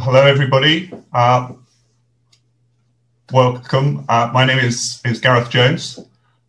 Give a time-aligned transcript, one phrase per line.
[0.00, 0.92] Hello, everybody.
[1.12, 1.54] Uh,
[3.32, 4.04] welcome.
[4.08, 5.98] Uh, my name is, is Gareth Jones.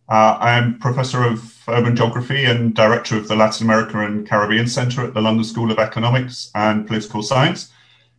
[0.08, 5.04] Uh, I'm Professor of Urban Geography and Director of the Latin America and Caribbean Centre
[5.04, 7.72] at the London School of Economics and Political Science.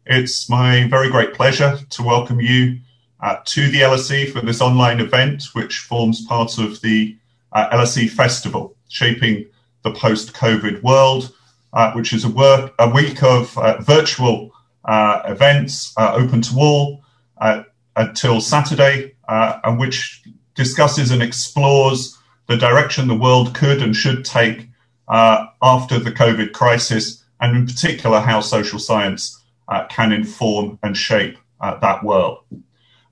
[0.06, 2.80] It's my very great pleasure to welcome you
[3.22, 7.16] uh, to the LSE for this online event, which forms part of the
[7.54, 9.46] uh, LSE Festival, Shaping
[9.84, 11.34] the Post-COVID World,
[11.72, 14.52] uh, which is a, work, a week of virtual
[14.92, 17.02] uh, events uh, open to all
[17.38, 17.64] uh,
[17.96, 20.22] until Saturday, and which
[20.54, 24.68] discusses and explores the direction the world could and should take
[25.08, 29.42] after the COVID crisis, and in particular how social science
[29.90, 32.40] can inform and shape that world.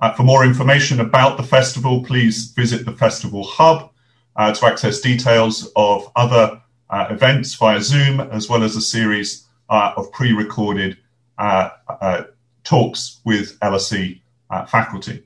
[0.02, 3.90] Uh, for more information about the festival, please visit the Festival Hub
[4.36, 9.48] uh, to access details of other uh, events via Zoom, as well as a series
[9.70, 11.09] of pre recorded uh, uh,
[12.64, 15.24] talks with LSE uh, faculty.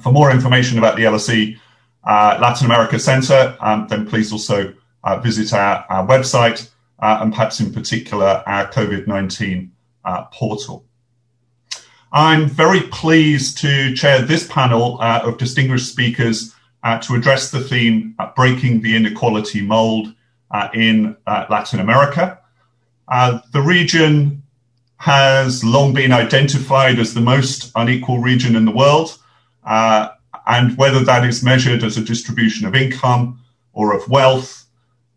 [0.00, 1.58] for more information about the LSE
[2.06, 4.74] Latin America Centre, um, then please also
[5.22, 6.70] visit our, our website
[7.00, 9.72] and perhaps in particular our COVID 19
[10.32, 10.84] portal.
[12.12, 17.60] I'm very pleased to chair this panel uh, of distinguished speakers uh, to address the
[17.60, 20.14] theme uh, Breaking the Inequality Mold
[20.74, 22.40] in Latin America.
[23.08, 24.39] the region
[25.00, 29.16] has long been identified as the most unequal region in the world.
[29.64, 30.10] Uh,
[30.46, 33.40] and whether that is measured as a distribution of income
[33.72, 34.66] or of wealth,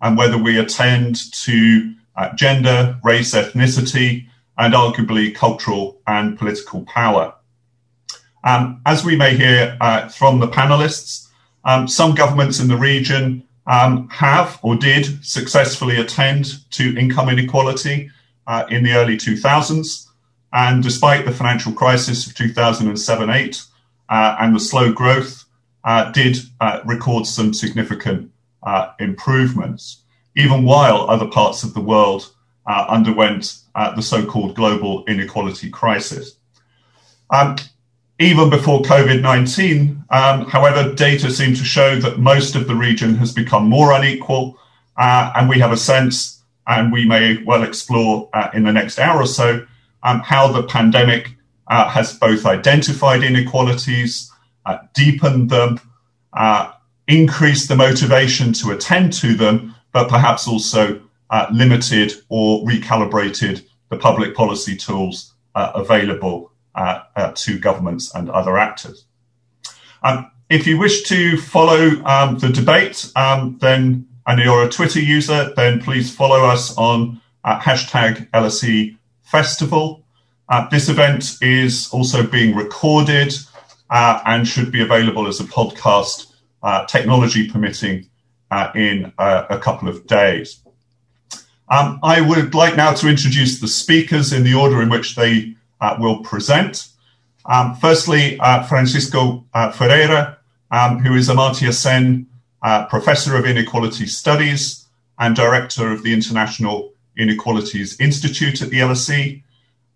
[0.01, 4.25] and whether we attend to uh, gender, race, ethnicity,
[4.57, 7.33] and arguably cultural and political power.
[8.45, 11.27] Um, as we may hear uh, from the panelists,
[11.65, 18.11] um, some governments in the region um, have or did successfully attend to income inequality
[18.47, 20.07] uh, in the early 2000s.
[20.51, 23.63] And despite the financial crisis of 2007 8
[24.09, 25.45] uh, and the slow growth,
[25.83, 28.31] uh, did uh, record some significant
[28.63, 30.03] uh, improvements,
[30.37, 32.33] even while other parts of the world
[32.65, 33.59] uh, underwent
[33.95, 36.37] the so called global inequality crisis.
[37.31, 37.57] Um,
[38.19, 43.15] even before COVID 19, um, however, data seem to show that most of the region
[43.15, 44.57] has become more unequal,
[44.95, 49.21] and we have a sense and we may well explore uh, in the next hour
[49.21, 49.65] or so
[50.03, 51.35] um, how the pandemic
[51.67, 54.31] uh, has both identified inequalities,
[54.65, 55.79] uh, deepened them,
[56.33, 56.71] uh,
[57.07, 63.97] increased the motivation to attend to them, but perhaps also uh, limited or recalibrated the
[63.97, 66.51] public policy tools uh, available
[67.35, 69.05] to governments and other actors.
[70.01, 74.99] Um, if you wish to follow um, the debate, um, then and you're a Twitter
[74.99, 80.03] user, then please follow us on uh, hashtag LSE Festival.
[80.49, 83.33] Uh, this event is also being recorded
[83.89, 88.07] uh, and should be available as a podcast, uh, technology permitting,
[88.51, 90.61] uh, in uh, a couple of days.
[91.69, 95.55] Um, I would like now to introduce the speakers in the order in which they
[95.99, 96.87] will present.
[97.45, 98.37] Um, firstly,
[98.69, 100.37] Francisco Ferreira,
[100.71, 102.27] um, who is Amartya Sen
[102.63, 104.87] uh, Professor of Inequality Studies
[105.19, 109.43] and Director of the International Inequalities Institute at the LSE.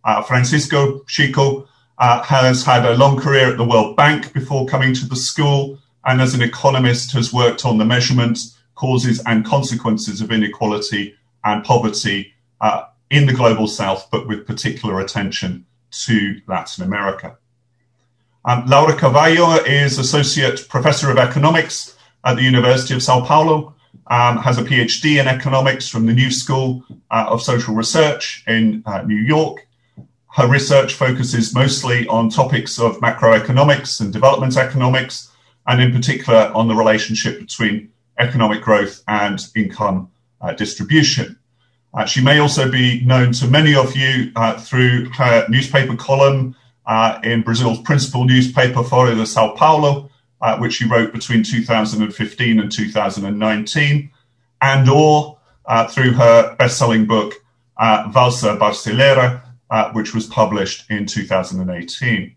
[0.03, 1.67] Uh, Francisco Chico
[1.97, 5.79] uh, has had a long career at the World Bank before coming to the school,
[6.05, 8.37] and as an economist has worked on the measurement,
[8.75, 14.99] causes, and consequences of inequality and poverty uh, in the global south, but with particular
[14.99, 17.37] attention to Latin America.
[18.45, 23.75] Um, Laura Carvalho is Associate Professor of Economics at the University of Sao Paulo,
[24.07, 28.83] um, has a PhD in economics from the New School uh, of Social Research in
[28.85, 29.67] uh, New York.
[30.33, 35.31] Her research focuses mostly on topics of macroeconomics and development economics,
[35.65, 37.89] and in particular on the relationship between
[38.19, 40.09] economic growth and income
[40.41, 41.37] uh, distribution.
[41.93, 46.55] Uh, she may also be known to many of you uh, through her newspaper column
[46.85, 50.09] uh, in Brazil's principal newspaper, Folha de Sao Paulo,
[50.41, 54.11] uh, which he wrote between 2015 and 2019,
[54.61, 57.33] and or uh, through her best-selling book
[57.77, 62.35] uh, Valsa Brasileira, uh, which was published in 2018.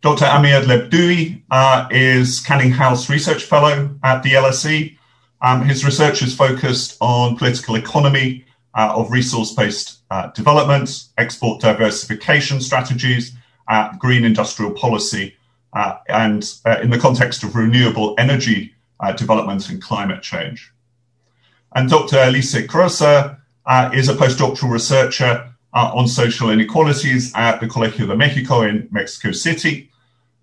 [0.00, 0.24] Dr.
[0.24, 4.96] Amir Lebdioui uh, is Canning House Research Fellow at the LSE.
[5.42, 9.98] Um, his research is focused on political economy uh, of resource-based
[10.34, 13.32] development, export diversification strategies,
[13.98, 15.36] green industrial policy,
[15.74, 20.72] and uh, in the context of renewable energy uh, development and climate change.
[21.74, 22.18] And Dr.
[22.18, 28.16] Alice Krozer uh, is a postdoctoral researcher uh, on social inequalities at the Colegio de
[28.16, 29.90] Mexico in Mexico City.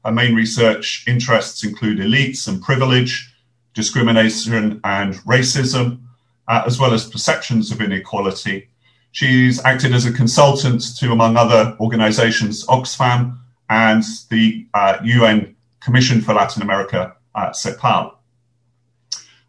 [0.06, 3.34] Her main research interests include elites and privilege,
[3.74, 6.00] discrimination and racism,
[6.48, 8.70] uh, as well as perceptions of inequality.
[9.12, 13.38] She's acted as a consultant to, among other organizations, Oxfam
[13.70, 18.14] and the uh, UN Commission for Latin America, uh, CEPAL.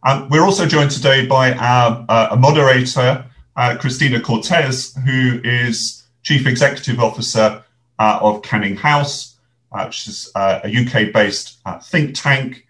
[0.04, 3.24] Um, we're also joined today by our uh, moderator,
[3.56, 7.64] uh, Cristina Cortes, who is Chief Executive Officer
[7.98, 9.36] uh, of Canning House,
[9.72, 12.64] uh, which is a UK based think tank.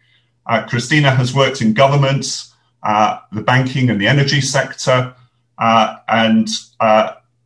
[0.69, 2.45] Cristina has worked in government,
[2.83, 5.15] the banking and the energy sector,
[5.59, 6.49] and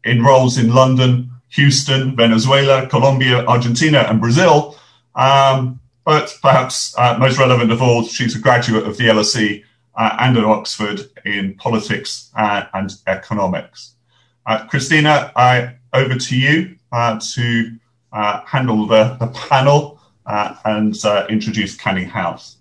[0.04, 4.76] in roles in London, Houston, Venezuela, Colombia, Argentina, and Brazil.
[5.14, 9.62] Um, but perhaps most relevant of all, she's a graduate of the LSE
[9.94, 13.94] uh, and at Oxford in politics uh, and economics.
[14.46, 17.78] Uh, Cristina, I, over to you uh, to
[18.12, 20.96] uh, handle the, the panel uh, and
[21.30, 22.56] introduce Canning House.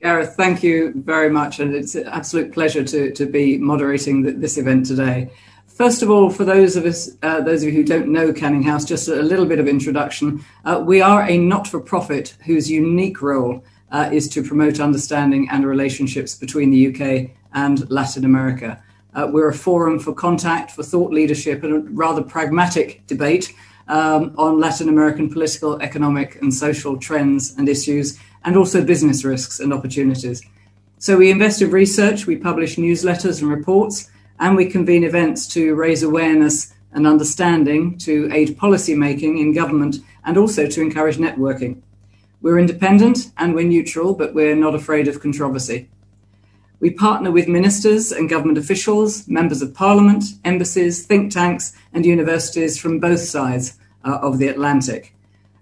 [0.00, 4.58] Gareth, thank you very much, and it's an absolute pleasure to, to be moderating this
[4.58, 5.30] event today.
[5.74, 8.62] First of all, for those of us, uh, those of you who don't know Canning
[8.62, 10.44] House, just a little bit of introduction.
[10.64, 16.36] Uh, we are a not-for-profit whose unique role uh, is to promote understanding and relationships
[16.36, 18.80] between the UK and Latin America.
[19.14, 23.52] Uh, we're a forum for contact, for thought leadership, and a rather pragmatic debate
[23.88, 29.58] um, on Latin American political, economic, and social trends and issues, and also business risks
[29.58, 30.40] and opportunities.
[30.98, 34.08] So we invest in research, we publish newsletters and reports,
[34.40, 39.96] and we convene events to raise awareness and understanding, to aid policy making in government,
[40.24, 41.80] and also to encourage networking.
[42.40, 45.88] We're independent and we're neutral, but we're not afraid of controversy.
[46.80, 52.78] We partner with ministers and government officials, members of parliament, embassies, think tanks, and universities
[52.78, 55.14] from both sides uh, of the Atlantic.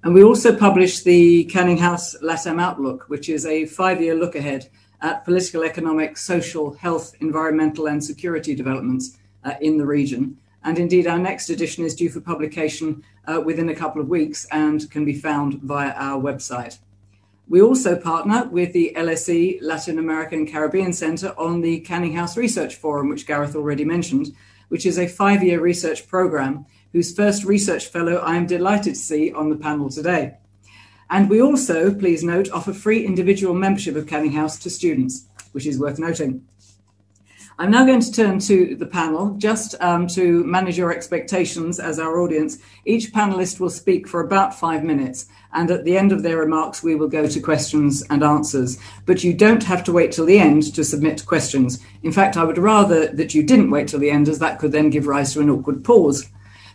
[0.03, 4.35] And we also publish the Canning House LATAM Outlook, which is a five year look
[4.35, 4.69] ahead
[5.03, 10.39] at political, economic, social, health, environmental, and security developments uh, in the region.
[10.65, 14.47] And indeed, our next edition is due for publication uh, within a couple of weeks
[14.53, 16.79] and can be found via our website.
[17.49, 22.77] We also partner with the LSE Latin American Caribbean Center on the Canning House Research
[22.77, 24.35] Forum, which Gareth already mentioned,
[24.69, 29.01] which is a five year research program whose first research fellow I am delighted to
[29.01, 30.37] see on the panel today.
[31.13, 35.67] And we also, please note, offer free individual membership of Canning House to students, which
[35.67, 36.47] is worth noting.
[37.59, 41.99] I'm now going to turn to the panel just um, to manage your expectations as
[41.99, 42.57] our audience.
[42.87, 46.83] Each panelist will speak for about five minutes, and at the end of their remarks,
[46.83, 48.79] we will go to questions and answers.
[49.05, 51.79] But you don't have to wait till the end to submit questions.
[52.03, 54.73] In fact, I would rather that you didn't wait till the end, as that could
[54.73, 56.32] then give rise to an awkward pause.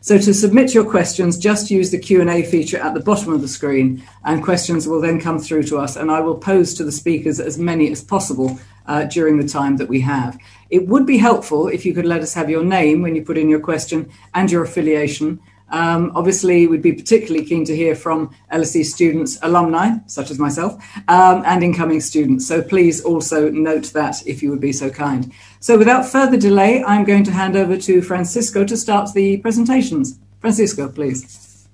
[0.08, 3.48] So to submit your questions, just use the Q&A feature at the bottom of the
[3.50, 6.94] screen and questions will then come through to us and I will pose to the
[6.94, 10.38] speakers as many as possible uh, during the time that we have.
[10.70, 13.38] It would be helpful if you could let us have your name when you put
[13.38, 15.42] in your question and your affiliation.
[15.70, 20.74] Um, obviously, we'd be particularly keen to hear from LSE students, alumni, such as myself,
[21.08, 22.48] um, and incoming students.
[22.48, 25.32] So please also note that if you would be so kind.
[25.60, 30.20] So without further delay, I'm going to hand over to Francisco to start the presentations.
[30.40, 31.68] Francisco, please.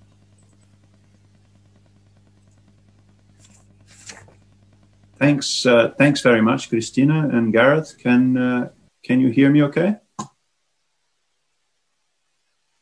[5.19, 7.97] Thanks, uh, thanks very much, Cristina and Gareth.
[7.97, 8.69] Can uh,
[9.03, 9.63] can you hear me?
[9.63, 9.95] Okay.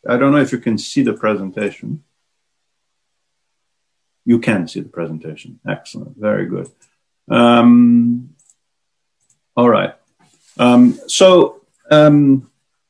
[0.07, 2.03] I don't know if you can see the presentation.
[4.25, 5.59] You can see the presentation.
[5.67, 6.17] Excellent.
[6.17, 6.69] Very good.
[7.29, 8.35] Um,
[9.55, 9.95] all right.
[10.57, 12.49] Um, so, um,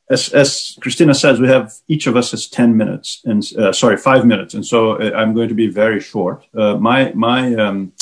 [0.10, 3.98] as, as Cristina says, we have each of us has 10 minutes and, uh, sorry,
[3.98, 4.54] five minutes.
[4.54, 6.46] And so uh, I'm going to be very short.
[6.54, 7.94] Uh, my, my, um,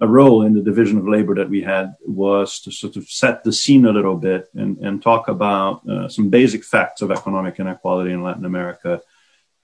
[0.00, 3.44] a role in the division of labor that we had was to sort of set
[3.44, 7.58] the scene a little bit and, and talk about uh, some basic facts of economic
[7.58, 9.00] inequality in Latin America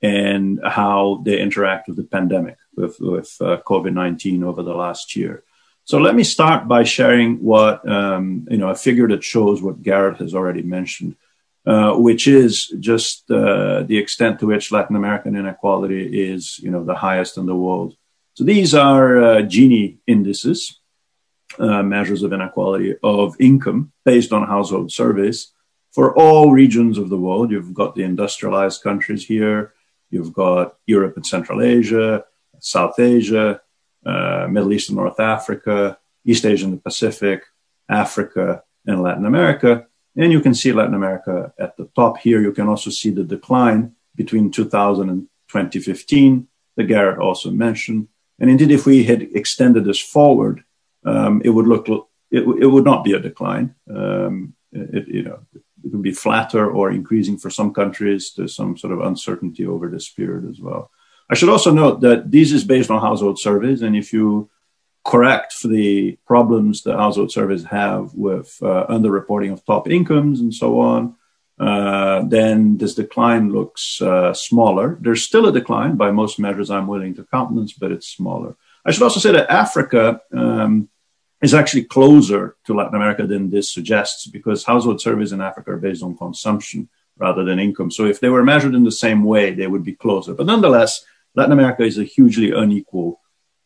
[0.01, 5.15] and how they interact with the pandemic, with, with uh, COVID 19 over the last
[5.15, 5.45] year.
[5.85, 9.83] So let me start by sharing what, um, you know, a figure that shows what
[9.83, 11.17] Gareth has already mentioned,
[11.67, 16.85] uh, which is just uh, the extent to which Latin American inequality is, you know,
[16.85, 17.97] the highest in the world.
[18.35, 20.81] So these are uh, Gini indices,
[21.59, 25.53] uh, measures of inequality of income based on household surveys
[25.93, 27.51] for all regions of the world.
[27.51, 29.75] You've got the industrialized countries here,
[30.11, 32.25] you've got Europe and Central Asia,
[32.59, 33.61] South Asia,
[34.07, 37.45] uh, Middle East and North Africa, East Asia and the Pacific,
[37.89, 39.87] Africa, and Latin America.
[40.17, 42.41] And you can see Latin America at the top here.
[42.41, 46.47] You can also see the decline between 2000 and 2015
[46.77, 48.09] that Gareth also mentioned.
[48.43, 50.65] And indeed, if we had extended this forward,
[51.05, 53.77] um, it would look it, it, would not be a decline.
[53.89, 58.33] Um, it, you know, it would be flatter or increasing for some countries.
[58.37, 60.91] There's some sort of uncertainty over this period as well.
[61.31, 64.51] I should also note that this is based on household surveys, and if you
[65.05, 70.53] correct for the problems that household surveys have with uh, underreporting of top incomes and
[70.53, 71.15] so on,
[71.63, 74.99] uh, then this decline looks uh, smaller.
[75.01, 78.57] There's still a decline by most measures I'm willing to countenance, but it's smaller.
[78.85, 80.89] I should also say that Africa um,
[81.41, 85.77] is actually closer to Latin America than this suggests because household surveys in Africa are
[85.77, 87.93] based on consumption rather than income.
[87.93, 90.35] So if they were measured in the same way, they would be closer.
[90.35, 91.05] But nonetheless,
[91.37, 93.21] Latin America is a hugely unequal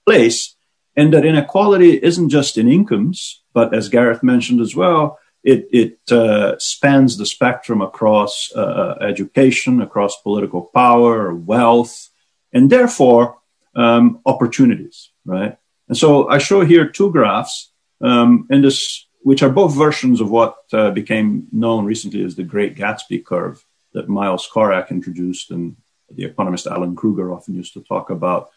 [0.04, 0.54] place.
[0.96, 6.58] And that inequality isn't just in incomes, but as Gareth mentioned as well, it, uh,
[6.58, 12.10] spans the spectrum across uh, uh, education, across political power, wealth,
[12.52, 13.38] and therefore
[13.74, 15.56] um, opportunities, right?
[15.88, 20.30] And so I show here two graphs, um, in this, which are both versions of
[20.30, 25.76] what uh, became known recently as the Great Gatsby curve that Miles Corak introduced and
[26.10, 28.50] the economist Alan Krueger often used to talk about.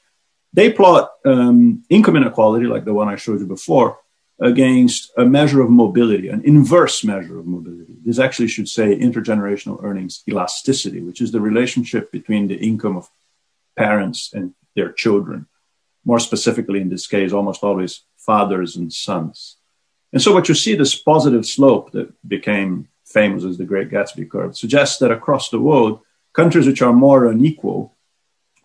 [0.53, 3.99] They plot um, income inequality, like the one I showed you before,
[4.41, 7.95] against a measure of mobility, an inverse measure of mobility.
[8.05, 13.09] This actually should say intergenerational earnings elasticity, which is the relationship between the income of
[13.75, 15.47] parents and their children.
[16.05, 19.57] More specifically, in this case, almost always fathers and sons.
[20.13, 24.29] And so, what you see, this positive slope that became famous as the Great Gatsby
[24.29, 25.99] curve, suggests that across the world,
[26.33, 27.95] countries which are more unequal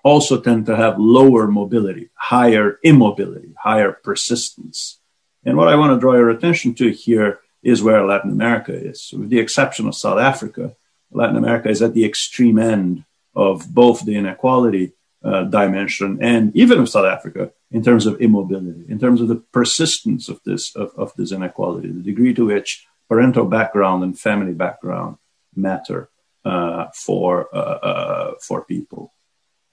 [0.02, 5.00] also tend to have lower mobility, higher immobility, higher persistence.
[5.45, 9.13] And what I want to draw your attention to here is where Latin America is.
[9.13, 10.77] With the exception of South Africa,
[11.11, 14.93] Latin America is at the extreme end of both the inequality
[15.25, 19.37] uh, dimension and even of South Africa in terms of immobility, in terms of the
[19.37, 24.53] persistence of this of, of this inequality, the degree to which parental background and family
[24.53, 25.17] background
[25.57, 26.11] matter
[26.45, 29.13] uh, for uh, uh for people.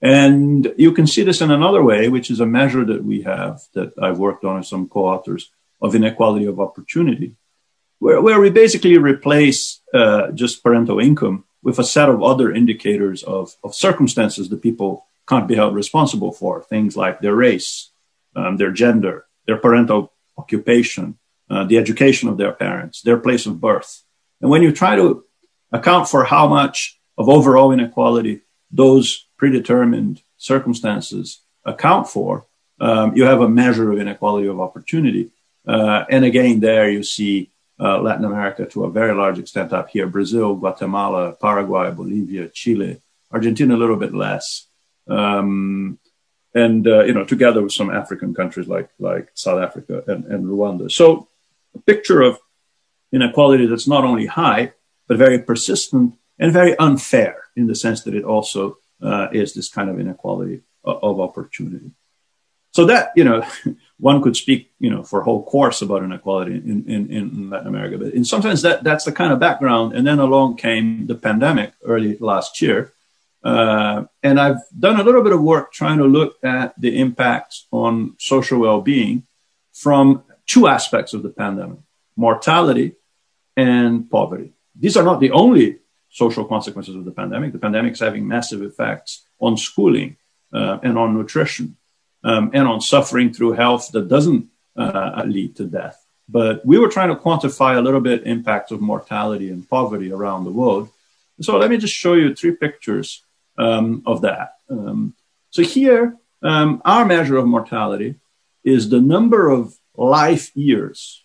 [0.00, 3.60] And you can see this in another way, which is a measure that we have
[3.74, 5.50] that I've worked on with some co-authors
[5.82, 7.34] of inequality of opportunity,
[7.98, 13.22] where, where we basically replace uh, just parental income with a set of other indicators
[13.22, 17.90] of, of circumstances that people can't be held responsible for, things like their race,
[18.34, 21.18] um, their gender, their parental occupation,
[21.50, 24.02] uh, the education of their parents, their place of birth.
[24.40, 25.24] And when you try to
[25.70, 32.46] account for how much of overall inequality those predetermined circumstances account for,
[32.80, 35.30] um, you have a measure of inequality of opportunity.
[35.66, 37.50] Uh, and again, there you see
[37.80, 43.00] uh, Latin America to a very large extent up here Brazil, Guatemala, Paraguay, Bolivia, Chile,
[43.30, 44.66] Argentina, a little bit less.
[45.08, 45.98] Um,
[46.54, 50.44] and, uh, you know, together with some African countries like, like South Africa and, and
[50.44, 50.90] Rwanda.
[50.90, 51.28] So
[51.74, 52.38] a picture of
[53.10, 54.72] inequality that's not only high,
[55.08, 59.68] but very persistent and very unfair in the sense that it also uh, is this
[59.68, 61.90] kind of inequality of, of opportunity.
[62.72, 63.44] So that, you know,
[64.02, 67.68] one could speak, you know, for a whole course about inequality in, in, in Latin
[67.68, 67.96] America.
[67.98, 69.94] But in sometimes that, that's the kind of background.
[69.94, 72.92] And then along came the pandemic early last year.
[73.44, 77.68] Uh, and I've done a little bit of work trying to look at the impacts
[77.70, 79.22] on social well-being
[79.72, 81.78] from two aspects of the pandemic,
[82.16, 82.96] mortality
[83.56, 84.52] and poverty.
[84.74, 85.78] These are not the only
[86.10, 87.52] social consequences of the pandemic.
[87.52, 90.16] The pandemic is having massive effects on schooling
[90.52, 91.76] uh, and on nutrition
[92.24, 96.04] um, and on suffering through health that doesn't uh, lead to death.
[96.28, 100.44] But we were trying to quantify a little bit impact of mortality and poverty around
[100.44, 100.88] the world.
[101.40, 103.24] So let me just show you three pictures
[103.58, 104.54] um, of that.
[104.70, 105.14] Um,
[105.50, 108.16] so here, um, our measure of mortality
[108.64, 111.24] is the number of life years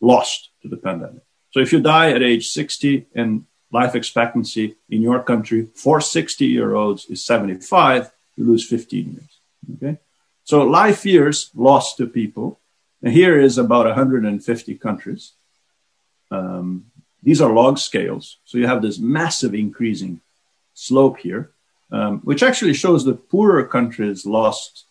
[0.00, 1.22] lost to the pandemic.
[1.50, 6.46] So if you die at age 60 and life expectancy in your country for 60
[6.46, 9.40] year olds is 75, you lose 15 years.
[9.76, 9.98] Okay.
[10.44, 12.60] So life years lost to people.
[13.02, 15.32] And here is about 150 countries.
[16.30, 16.86] Um,
[17.22, 18.38] these are log scales.
[18.44, 20.20] So you have this massive increasing
[20.74, 21.50] slope here,
[21.90, 24.84] um, which actually shows that poorer countries lost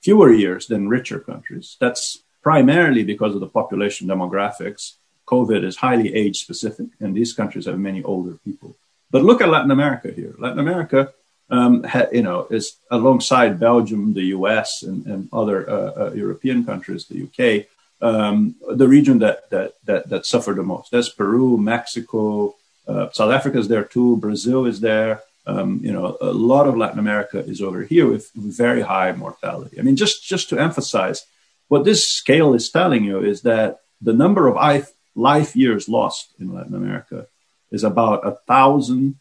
[0.00, 1.76] fewer years than richer countries.
[1.80, 4.94] That's primarily because of the population demographics.
[5.26, 8.76] COVID is highly age specific, and these countries have many older people.
[9.10, 10.34] But look at Latin America here.
[10.38, 11.12] Latin America
[11.50, 16.64] um, ha, you know, is alongside Belgium, the US, and, and other uh, uh, European
[16.64, 17.66] countries, the UK,
[18.00, 20.90] um, the region that, that, that, that suffered the most.
[20.90, 22.54] That's Peru, Mexico,
[22.86, 25.22] uh, South Africa is there too, Brazil is there.
[25.46, 29.78] Um, you know, a lot of Latin America is over here with very high mortality.
[29.78, 31.24] I mean, just, just to emphasize,
[31.68, 36.34] what this scale is telling you is that the number of life, life years lost
[36.38, 37.26] in Latin America
[37.70, 39.16] is about a thousand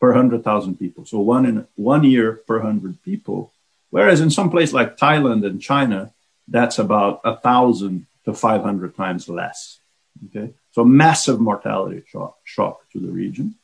[0.00, 1.04] per hundred thousand people.
[1.04, 3.52] So one in one year per hundred people.
[3.90, 6.12] Whereas in some place like Thailand and China,
[6.46, 9.80] that's about a thousand to 500 times less.
[10.26, 10.52] Okay.
[10.72, 13.54] So massive mortality shock, shock to the region.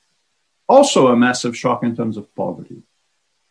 [0.67, 2.83] Also a massive shock in terms of poverty.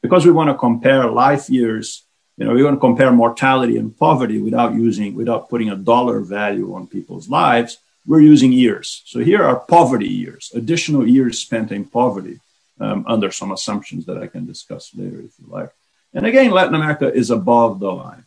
[0.02, 2.04] Because we want to compare life years,
[2.38, 6.20] you know, we want to compare mortality and poverty without using, without putting a dollar
[6.20, 7.78] value on people's lives.
[8.06, 9.04] We're using years.
[9.06, 12.40] So here are poverty years, additional years spent in poverty
[12.84, 15.72] um, under some assumptions that I can discuss later if you like.
[16.14, 18.26] And again, Latin America is above the line.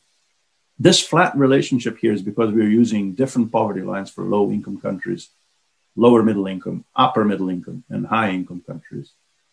[0.78, 5.28] This flat relationship here is because we're using different poverty lines for low income countries,
[5.94, 9.10] lower middle income, upper middle income, and high income countries.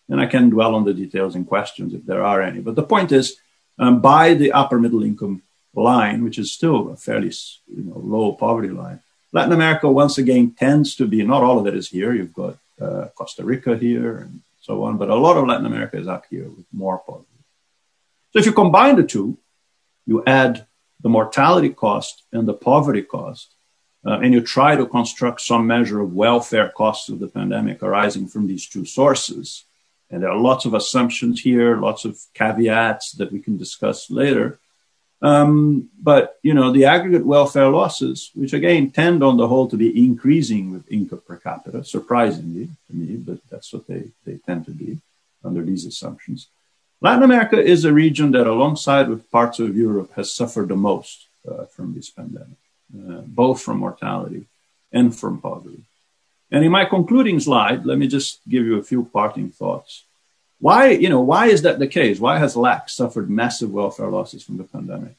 [0.10, 2.60] And I can dwell on the details and questions if there are any.
[2.60, 3.38] But the point is,
[3.80, 5.42] um, by the upper middle income
[5.74, 7.32] line, which is still a fairly
[7.68, 9.00] you know, low poverty line,
[9.32, 12.14] Latin America once again tends to be not all of it is here.
[12.14, 15.98] You've got uh, Costa Rica here and so on, but a lot of Latin America
[15.98, 17.28] is up here with more poverty.
[18.32, 19.38] So if you combine the two,
[20.06, 20.66] you add
[21.02, 23.56] the mortality cost and the poverty cost,
[24.08, 28.28] uh, and you try to construct some measure of welfare costs of the pandemic arising
[28.28, 29.66] from these two sources.
[30.10, 34.60] And there are lots of assumptions here, lots of caveats that we can discuss later.
[35.24, 39.78] Um, but you know, the aggregate welfare losses, which again tend on the whole to
[39.78, 44.66] be increasing with income per capita, surprisingly to me, but that's what they, they tend
[44.66, 45.00] to be
[45.42, 46.48] under these assumptions.
[47.00, 51.28] Latin America is a region that, alongside with parts of Europe, has suffered the most
[51.50, 52.60] uh, from this pandemic,
[52.94, 54.46] uh, both from mortality
[54.92, 55.84] and from poverty.
[56.52, 60.04] And in my concluding slide, let me just give you a few parting thoughts.
[60.64, 62.22] Why, you know, why is that the case?
[62.22, 65.16] Why has LAC suffered massive welfare losses from the pandemic?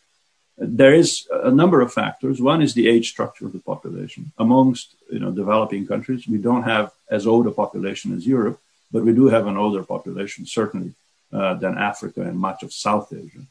[0.57, 2.41] There is a number of factors.
[2.41, 4.33] One is the age structure of the population.
[4.39, 8.59] Amongst, you know, developing countries, we don't have as old a population as Europe,
[8.91, 10.95] but we do have an older population, certainly
[11.30, 13.45] uh, than Africa and much of South Asia.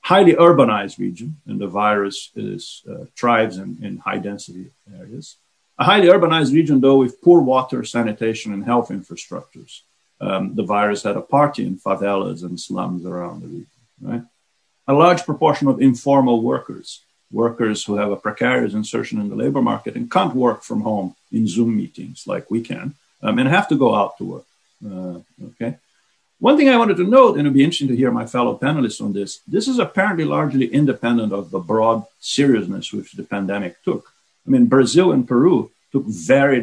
[0.00, 5.36] Highly urbanized region, and the virus is uh, thrives in, in high density areas.
[5.78, 9.82] A highly urbanized region, though, with poor water, sanitation, and health infrastructures.
[10.20, 13.66] Um, the virus had a party in favelas and slums around the region,
[14.00, 14.22] right?
[14.88, 19.60] A large proportion of informal workers, workers who have a precarious insertion in the labor
[19.60, 23.68] market and can't work from home in Zoom meetings like we can, um, and have
[23.68, 24.46] to go out to work.
[24.84, 25.76] Uh, okay.
[26.38, 29.00] One thing I wanted to note, and it'd be interesting to hear my fellow panelists
[29.00, 34.12] on this, this is apparently largely independent of the broad seriousness which the pandemic took.
[34.46, 36.60] I mean, Brazil and Peru took very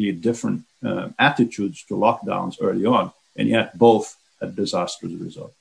[0.00, 5.54] dramatically different uh, attitudes to lockdowns early on, and yet both had disastrous results.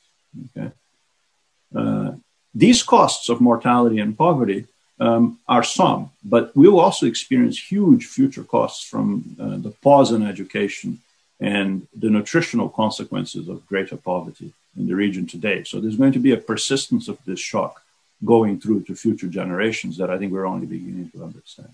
[0.58, 0.72] Okay?
[1.76, 2.12] Uh,
[2.54, 4.66] these costs of mortality and poverty
[5.00, 10.12] um, are some, but we will also experience huge future costs from uh, the pause
[10.12, 11.00] in education
[11.40, 15.64] and the nutritional consequences of greater poverty in the region today.
[15.64, 17.82] So there's going to be a persistence of this shock
[18.22, 21.74] going through to future generations that I think we're only beginning to understand.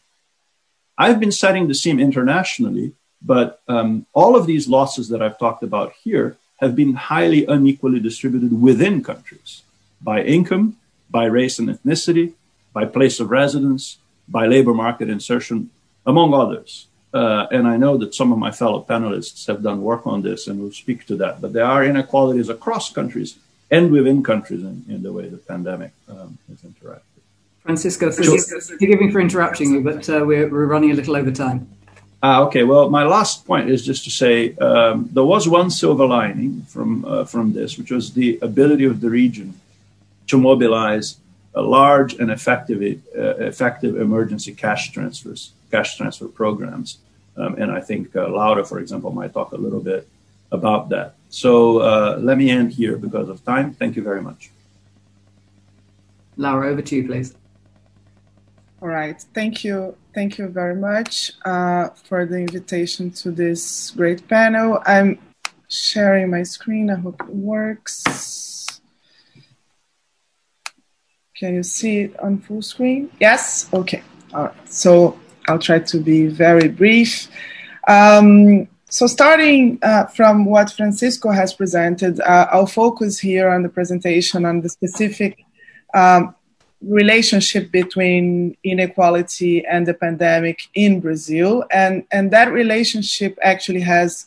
[0.97, 5.63] I've been setting the scene internationally, but um, all of these losses that I've talked
[5.63, 9.63] about here have been highly unequally distributed within countries
[10.01, 10.77] by income,
[11.09, 12.33] by race and ethnicity,
[12.73, 15.69] by place of residence, by labor market insertion,
[16.05, 16.87] among others.
[17.13, 20.47] Uh, and I know that some of my fellow panelists have done work on this
[20.47, 21.41] and will speak to that.
[21.41, 23.37] But there are inequalities across countries
[23.71, 27.14] and within countries in, in the way the pandemic um, interacted.
[27.65, 31.67] Francisco, forgive me for interrupting you, but uh, we're, we're running a little over time.
[32.21, 32.63] Ah, okay.
[32.63, 37.05] Well, my last point is just to say um, there was one silver lining from
[37.05, 39.59] uh, from this, which was the ability of the region
[40.27, 41.17] to mobilize
[41.53, 46.99] a large and effective uh, effective emergency cash transfers, cash transfer programs
[47.37, 50.07] um, and I think uh, Laura, for example, might talk a little bit
[50.51, 51.15] about that.
[51.29, 53.73] So uh, let me end here because of time.
[53.73, 54.51] Thank you very much.
[56.37, 57.35] Laura, over to you, please.
[58.81, 59.19] All right.
[59.33, 59.95] Thank you.
[60.13, 64.81] Thank you very much uh, for the invitation to this great panel.
[64.85, 65.19] I'm
[65.69, 66.89] sharing my screen.
[66.89, 68.03] I hope it works.
[71.37, 73.09] Can you see it on full screen?
[73.19, 73.69] Yes?
[73.73, 74.03] Okay.
[74.33, 74.69] All right.
[74.69, 77.29] So I'll try to be very brief.
[77.87, 83.69] Um, so, starting uh, from what Francisco has presented, uh, I'll focus here on the
[83.69, 85.43] presentation on the specific
[85.93, 86.35] um,
[86.81, 91.63] relationship between inequality and the pandemic in Brazil.
[91.71, 94.25] And, and that relationship actually has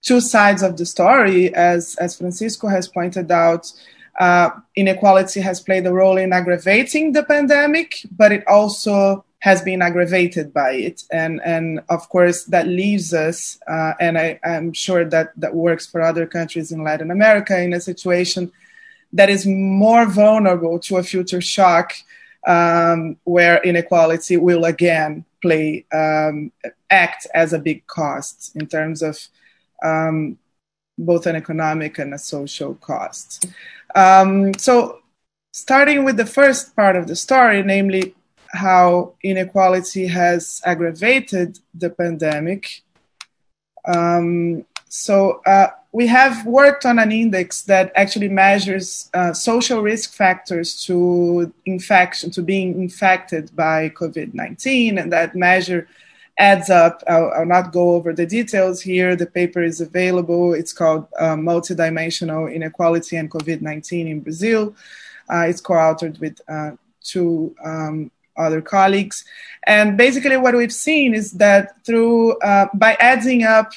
[0.00, 3.72] two sides of the story, as, as Francisco has pointed out.
[4.18, 9.82] Uh, inequality has played a role in aggravating the pandemic, but it also has been
[9.82, 11.02] aggravated by it.
[11.10, 15.86] And, and of course, that leaves us, uh, and I, I'm sure that that works
[15.86, 18.52] for other countries in Latin America, in a situation
[19.12, 21.92] that is more vulnerable to a future shock
[22.46, 26.52] um, where inequality will again play, um,
[26.90, 29.18] act as a big cost in terms of
[29.82, 30.38] um,
[30.98, 33.46] both an economic and a social cost.
[33.94, 35.00] Um, so,
[35.52, 38.14] starting with the first part of the story, namely
[38.52, 42.82] how inequality has aggravated the pandemic.
[43.86, 50.12] Um, so uh, we have worked on an index that actually measures uh, social risk
[50.12, 55.88] factors to infection, to being infected by COVID-19, and that measure
[56.36, 57.02] adds up.
[57.08, 59.16] I'll, I'll, not go over the details here.
[59.16, 60.52] The paper is available.
[60.52, 64.76] It's called uh, Multidimensional Inequality and COVID-19 in Brazil.
[65.32, 69.24] Uh, it's co-authored with uh, two um, other colleagues.
[69.66, 73.72] And basically, what we've seen is that through uh, by adding up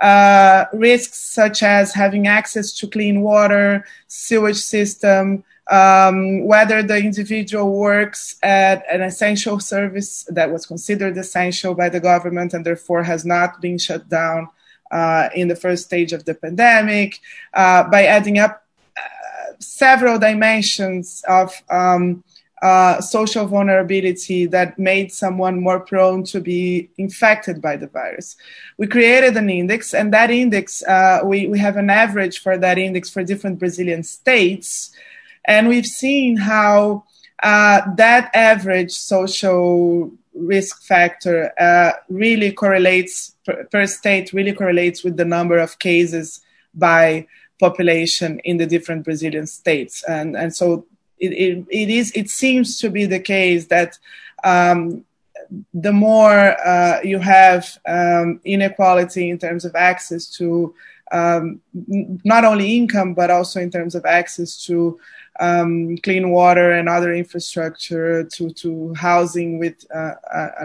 [0.00, 7.76] uh, risks such as having access to clean water, sewage system, um, whether the individual
[7.76, 13.24] works at an essential service that was considered essential by the government and therefore has
[13.24, 14.48] not been shut down
[14.90, 17.20] uh, in the first stage of the pandemic,
[17.52, 18.64] uh, by adding up
[18.96, 22.24] uh, several dimensions of um,
[22.62, 28.36] uh, social vulnerability that made someone more prone to be infected by the virus.
[28.76, 32.78] We created an index, and that index, uh, we, we have an average for that
[32.78, 34.90] index for different Brazilian states.
[35.44, 37.04] And we've seen how
[37.42, 45.16] uh, that average social risk factor uh, really correlates per, per state, really correlates with
[45.16, 46.40] the number of cases
[46.74, 47.26] by
[47.58, 50.04] population in the different Brazilian states.
[50.04, 50.86] And, and so
[51.20, 53.98] it, it, it is it seems to be the case that
[54.44, 55.04] um,
[55.74, 60.74] the more uh, you have um, inequality in terms of access to
[61.10, 61.60] um,
[62.24, 64.98] not only income but also in terms of access to
[65.40, 70.14] um, clean water and other infrastructure to to housing with uh,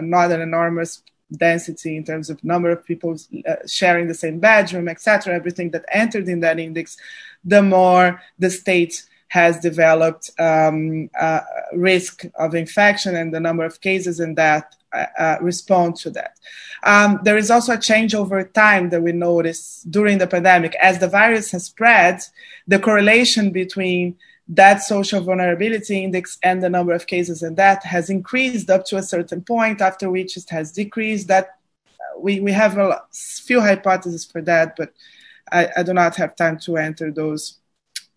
[0.00, 1.02] not an enormous
[1.36, 3.16] density in terms of number of people
[3.48, 6.96] uh, sharing the same bedroom etc everything that entered in that index
[7.44, 11.40] the more the state has developed um, uh,
[11.72, 16.38] risk of infection and the number of cases and death uh, uh, respond to that.
[16.84, 20.74] Um, there is also a change over time that we notice during the pandemic.
[20.76, 22.20] As the virus has spread,
[22.68, 24.16] the correlation between
[24.48, 28.98] that social vulnerability index and the number of cases and death has increased up to
[28.98, 31.28] a certain point, after which it has decreased.
[31.28, 31.56] That
[31.88, 34.92] uh, we, we have a few hypotheses for that, but
[35.50, 37.58] I, I do not have time to enter those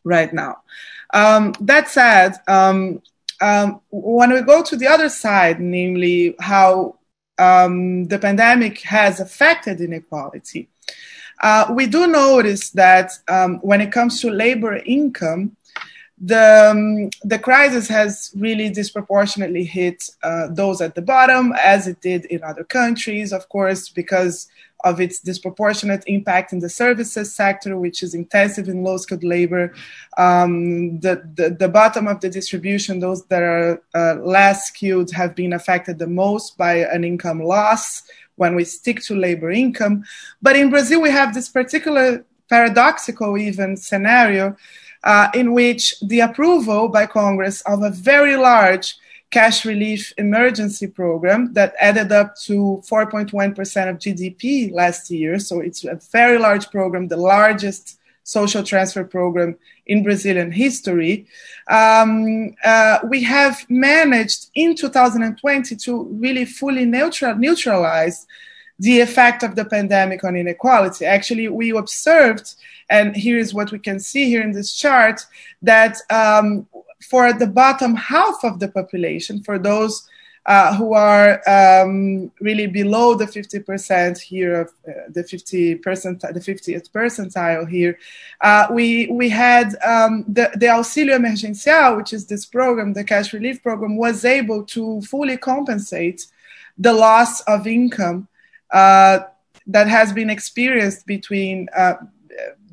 [0.07, 0.57] right now.
[1.13, 3.01] Um, that said, um,
[3.41, 6.97] um, when we go to the other side, namely how
[7.37, 10.69] um, the pandemic has affected inequality,
[11.41, 15.55] uh, we do notice that um, when it comes to labor income,
[16.19, 22.01] the, um, the crisis has really disproportionately hit uh, those at the bottom, as it
[22.01, 24.47] did in other countries, of course, because
[24.83, 29.73] of its disproportionate impact in the services sector, which is intensive in low skilled labor.
[30.17, 35.35] Um, the, the, the, bottom of the distribution, those that are uh, less skilled, have
[35.35, 38.03] been affected the most by an income loss
[38.35, 40.03] when we stick to labor income.
[40.41, 44.55] But in Brazil, we have this particular paradoxical even scenario
[45.03, 48.95] uh, in which the approval by Congress of a very large
[49.29, 55.37] cash relief emergency program that added up to 4.1% of GDP last year.
[55.37, 59.55] So it's a very large program, the largest social transfer program
[59.85, 61.25] in Brazilian history.
[61.69, 68.27] Um, uh, we have managed in 2020 to really fully neutral, neutralize
[68.79, 71.05] the effect of the pandemic on inequality.
[71.05, 72.55] Actually, we observed,
[72.89, 75.25] and here is what we can see here in this chart,
[75.61, 76.67] that um,
[77.01, 80.07] for the bottom half of the population, for those
[80.47, 86.39] uh, who are um, really below the 50% here of uh, the 50 percent, the
[86.39, 87.99] 50th percentile here,
[88.39, 93.33] uh, we we had um, the the auxílio emergencial, which is this program, the cash
[93.33, 96.25] relief program, was able to fully compensate
[96.77, 98.29] the loss of income
[98.71, 99.19] uh,
[99.65, 101.95] that has been experienced between uh,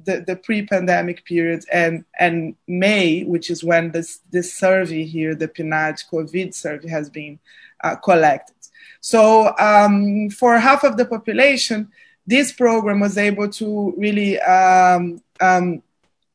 [0.05, 5.49] the, the pre-pandemic period and and May, which is when this this survey here, the
[5.49, 7.39] PNAD COVID survey, has been
[7.83, 8.55] uh, collected.
[9.01, 11.91] So um, for half of the population,
[12.27, 15.83] this program was able to really um, um,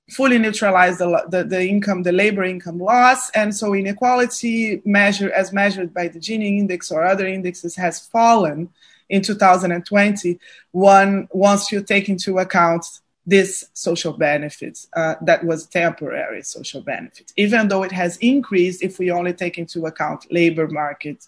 [0.10, 3.30] fully neutralize the, the, the, income, the labor income loss.
[3.32, 8.70] And so inequality measure as measured by the Gini index or other indexes has fallen
[9.10, 10.40] in 2020
[10.72, 12.86] one, once you take into account
[13.30, 19.00] this social benefits uh, that was temporary social benefit, even though it has increased if
[19.00, 21.20] we only take into account labor market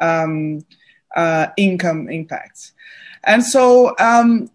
[0.00, 0.64] um,
[1.16, 2.72] uh, income impacts.
[3.24, 4.50] And so um,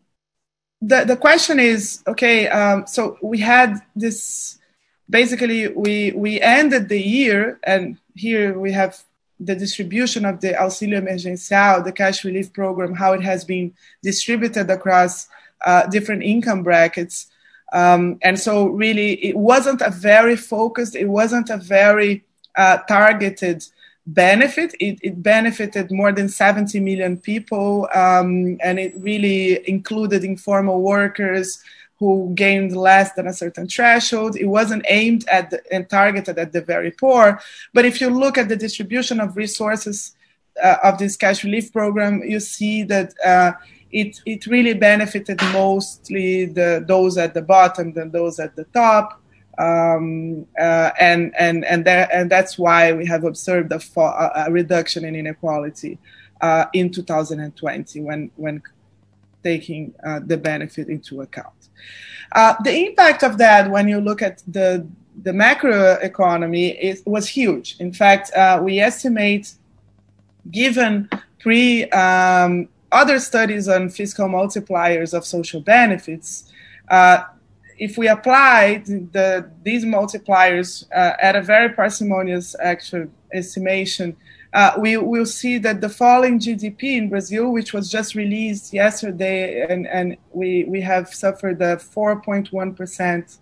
[0.81, 4.57] the, the question is okay, um, so we had this
[5.09, 9.03] basically, we, we ended the year, and here we have
[9.39, 14.69] the distribution of the auxílio emergencial, the cash relief program, how it has been distributed
[14.69, 15.27] across
[15.89, 17.27] different income brackets.
[17.73, 22.23] Um, and so, really, it wasn't a very focused, it wasn't a very
[22.55, 23.65] uh, targeted
[24.05, 24.73] benefit.
[24.79, 31.61] It, it, benefited more than 70 million people, um, and it really included informal workers
[31.99, 34.37] who gained less than a certain threshold.
[34.37, 37.41] It wasn't aimed at the, and targeted at the very poor.
[37.73, 40.15] But if you look at the distribution of resources
[40.63, 43.53] uh, of this cash relief program, you see that uh,
[43.91, 49.21] it, it really benefited mostly the, those at the bottom than those at the top
[49.57, 53.81] um, uh, and and and that, and that's why we have observed a,
[54.45, 55.97] a reduction in inequality
[56.41, 58.61] uh, in 2020 when when
[59.43, 61.69] taking uh, the benefit into account.
[62.33, 64.87] Uh, the impact of that, when you look at the
[65.23, 67.77] the macro economy, it was huge.
[67.79, 69.53] In fact, uh, we estimate,
[70.51, 76.51] given pre um, other studies on fiscal multipliers of social benefits,
[76.89, 77.23] uh,
[77.77, 84.15] if we apply the, these multipliers uh, at a very parsimonious actual estimation,
[84.53, 89.65] uh, we will see that the falling GDP in Brazil, which was just released yesterday,
[89.69, 93.37] and, and we, we have suffered a 4.1%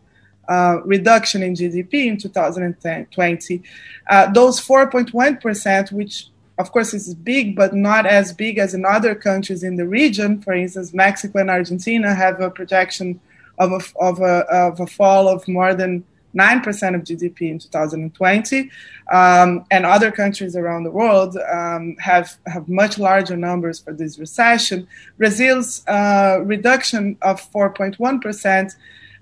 [0.47, 3.63] uh, reduction in GDP in 2020.
[4.09, 9.15] Uh, those 4.1%, which of course it's big, but not as big as in other
[9.15, 13.19] countries in the region, for instance, Mexico and Argentina have a projection
[13.57, 16.03] of a, of a, of a fall of more than
[16.35, 18.69] 9% of GDP in 2020.
[19.11, 24.19] Um, and other countries around the world um, have, have much larger numbers for this
[24.19, 24.87] recession.
[25.17, 28.75] Brazil's uh, reduction of 4.1%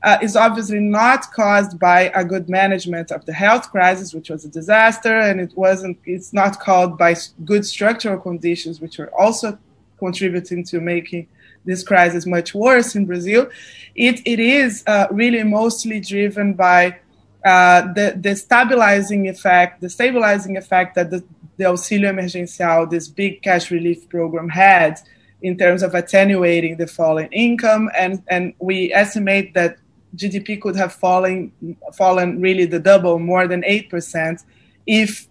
[0.04, 4.44] uh, is obviously not caused by a good management of the health crisis, which was
[4.44, 5.98] a disaster, and it wasn't.
[6.06, 9.58] It's not caused by good structural conditions, which are also
[9.98, 11.28] contributing to making
[11.66, 13.50] this crisis much worse in Brazil.
[13.96, 16.98] It, it is uh, really mostly driven by
[17.46, 21.24] uh, the, the stabilizing effect, the stabilizing effect that the,
[21.58, 25.00] the Auxílio Emergencial, this big cash relief program, had
[25.42, 27.90] in terms of attenuating the falling income.
[27.98, 29.78] And, and we estimate that
[30.16, 31.52] GDP could have fallen,
[31.94, 34.44] fallen really the double, more than 8%,
[34.86, 35.28] if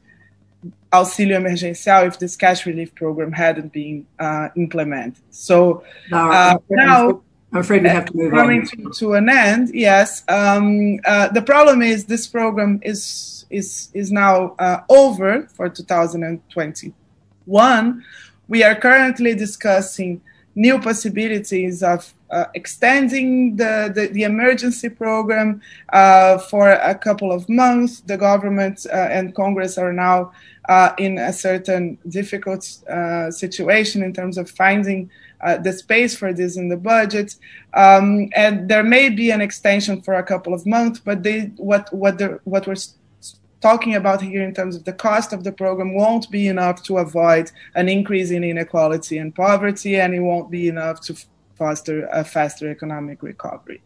[0.92, 5.22] auxílio emergencial if this cash relief program hadn't been uh, implemented.
[5.30, 8.66] So uh, now, I'm afraid we have to move coming on.
[8.66, 9.74] To, to an end.
[9.74, 15.68] Yes, um, uh, the problem is this program is is is now uh, over for
[15.68, 18.04] 2021.
[18.48, 20.22] We are currently discussing
[20.54, 25.60] new possibilities of uh, extending the, the, the, emergency program
[25.92, 28.00] uh, for a couple of months.
[28.00, 30.32] The government uh, and Congress are now
[30.68, 35.10] uh, in a certain difficult uh, situation in terms of finding
[35.42, 37.34] uh, the space for this in the budget.
[37.74, 41.92] Um, and there may be an extension for a couple of months, but they, what,
[41.92, 42.76] what, the, what we're
[43.62, 46.98] talking about here in terms of the cost of the program won't be enough to
[46.98, 51.16] avoid an increase in inequality and poverty, and it won't be enough to
[51.54, 53.80] foster a faster economic recovery.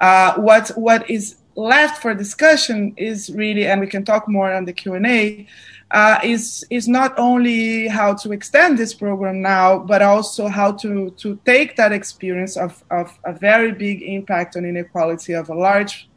[0.00, 4.64] Uh, what what is left for discussion is really, and we can talk more on
[4.64, 5.46] the Q and A,
[5.90, 11.10] uh, is is not only how to extend this program now, but also how to
[11.22, 16.08] to take that experience of of a very big impact on inequality of a large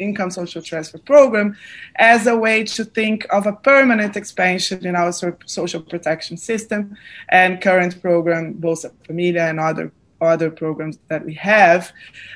[0.00, 1.56] income social transfer program
[1.96, 5.12] as a way to think of a permanent expansion in our
[5.46, 6.96] social protection system
[7.28, 11.92] and current program, Bolsa Familia and other other programs that we have.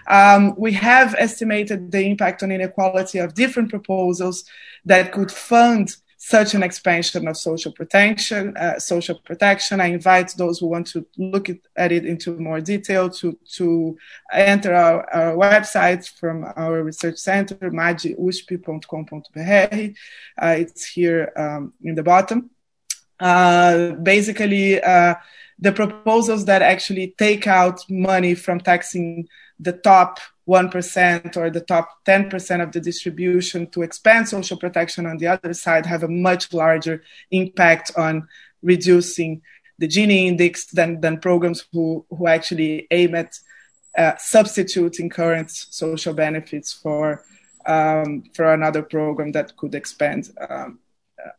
[0.08, 4.44] Um, we have estimated the impact on inequality of different proposals
[4.86, 5.94] that could fund
[6.26, 8.56] such an expansion of social protection.
[8.56, 9.78] Uh, social protection.
[9.78, 13.98] I invite those who want to look at it into more detail to to
[14.32, 19.76] enter our, our website from our research center, madeusp.com.br.
[20.42, 22.48] Uh, it's here um, in the bottom.
[23.20, 25.16] Uh, basically, uh,
[25.58, 32.04] the proposals that actually take out money from taxing the top 1% or the top
[32.04, 36.52] 10% of the distribution to expand social protection on the other side have a much
[36.52, 38.28] larger impact on
[38.62, 39.40] reducing
[39.78, 43.38] the Gini index than, than programs who, who actually aim at
[43.96, 47.24] uh, substituting current social benefits for,
[47.66, 50.78] um, for another program that could expand um,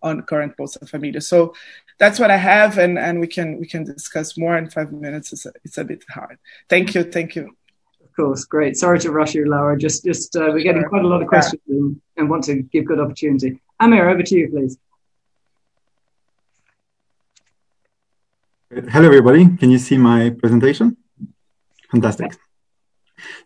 [0.02, 1.22] on current Bolsa Familia.
[1.22, 1.54] So
[2.00, 5.32] that's what I have, and, and we can we can discuss more in five minutes.
[5.32, 6.40] It's a, it's a bit hard.
[6.68, 7.56] Thank you, thank you
[8.16, 8.78] course, great.
[8.78, 9.78] Sorry to rush you, Laura.
[9.78, 12.86] Just, just uh, we're getting quite a lot of questions and, and want to give
[12.86, 13.62] good opportunity.
[13.80, 14.78] Amir, over to you, please.
[18.90, 19.56] Hello, everybody.
[19.58, 20.98] Can you see my presentation?
[21.92, 22.36] Fantastic.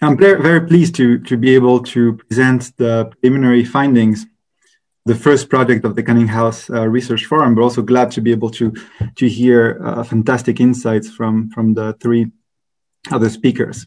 [0.02, 4.26] I'm very, very pleased to, to be able to present the preliminary findings,
[5.06, 8.32] the first project of the Canning House uh, Research Forum, but also glad to be
[8.32, 8.74] able to,
[9.16, 12.32] to hear uh, fantastic insights from, from the three
[13.12, 13.86] other speakers.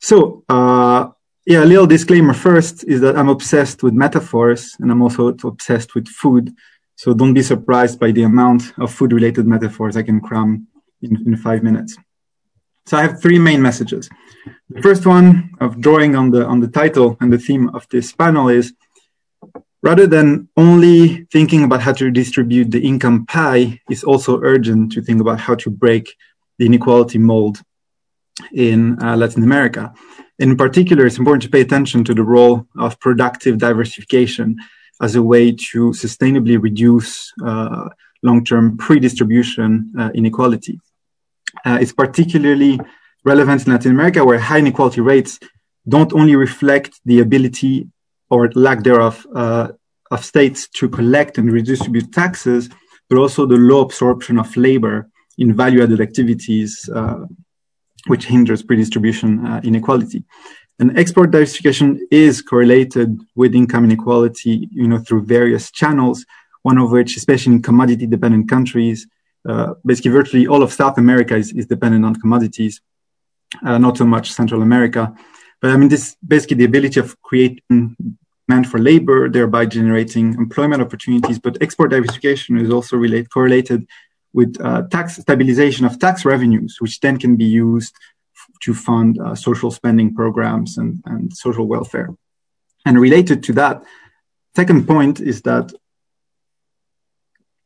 [0.00, 1.10] So, uh,
[1.46, 5.94] yeah, a little disclaimer first is that I'm obsessed with metaphors and I'm also obsessed
[5.94, 6.54] with food.
[6.96, 10.68] So don't be surprised by the amount of food related metaphors I can cram
[11.02, 11.96] in, in five minutes.
[12.86, 14.08] So I have three main messages.
[14.70, 18.12] The first one of drawing on the, on the title and the theme of this
[18.12, 18.72] panel is
[19.82, 25.02] rather than only thinking about how to distribute the income pie, it's also urgent to
[25.02, 26.14] think about how to break
[26.58, 27.62] the inequality mold
[28.52, 29.92] in uh, Latin America.
[30.38, 34.56] In particular, it's important to pay attention to the role of productive diversification
[35.00, 37.88] as a way to sustainably reduce uh,
[38.22, 40.78] long-term pre-distribution uh, inequality.
[41.64, 42.80] It's particularly
[43.24, 45.38] relevant in Latin America, where high inequality rates
[45.88, 47.88] don't only reflect the ability
[48.30, 49.26] or lack thereof
[50.10, 52.68] of states to collect and redistribute taxes,
[53.08, 56.88] but also the low absorption of labor in value-added activities
[58.06, 60.24] which hinders pre-distribution uh, inequality.
[60.78, 66.24] And export diversification is correlated with income inequality, you know, through various channels.
[66.62, 69.06] One of which, especially in commodity-dependent countries,
[69.48, 72.80] uh, basically virtually all of South America is, is dependent on commodities,
[73.64, 75.14] uh, not so much Central America.
[75.60, 77.96] But I mean, this basically the ability of creating
[78.48, 81.38] demand for labor, thereby generating employment opportunities.
[81.38, 83.86] But export diversification is also relate, correlated
[84.32, 87.94] with uh, tax stabilization of tax revenues, which then can be used
[88.62, 92.08] to fund uh, social spending programs and, and social welfare.
[92.86, 93.82] And related to that,
[94.56, 95.72] second point is that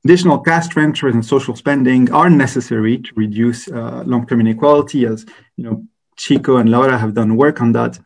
[0.05, 5.25] additional cash transfers and social spending are necessary to reduce uh, long-term inequality, as
[5.57, 5.85] you know,
[6.17, 7.99] Chico and Laura have done work on that,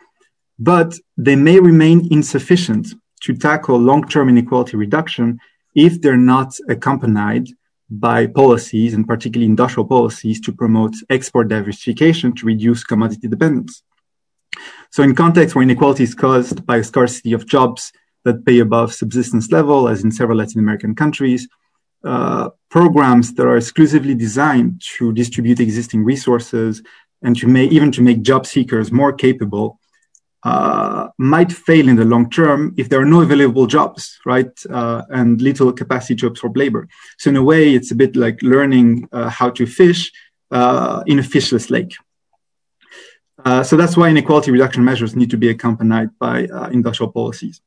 [0.58, 5.38] but they may remain insufficient to tackle long-term inequality reduction
[5.74, 7.48] if they're not accompanied
[7.90, 13.82] by policies and particularly industrial policies to promote export diversification to reduce commodity dependence.
[14.90, 17.92] So in contexts where inequality is caused by a scarcity of jobs
[18.24, 21.48] that pay above subsistence level, as in several Latin American countries,
[22.04, 26.82] uh, programs that are exclusively designed to distribute existing resources
[27.22, 29.78] and to make even to make job seekers more capable
[30.44, 34.50] uh, might fail in the long term if there are no available jobs, right?
[34.70, 36.88] Uh, and little capacity to absorb labor.
[37.18, 40.12] So in a way, it's a bit like learning uh, how to fish
[40.50, 41.94] uh, in a fishless lake.
[43.44, 47.60] Uh, so that's why inequality reduction measures need to be accompanied by uh, industrial policies.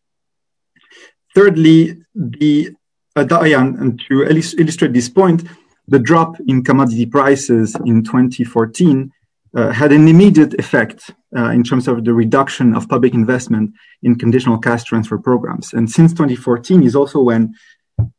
[1.34, 2.76] Thirdly, the
[3.16, 5.44] and to illustrate this point,
[5.88, 9.12] the drop in commodity prices in 2014
[9.54, 14.16] uh, had an immediate effect uh, in terms of the reduction of public investment in
[14.16, 15.74] conditional cash transfer programs.
[15.74, 17.54] And since 2014 is also when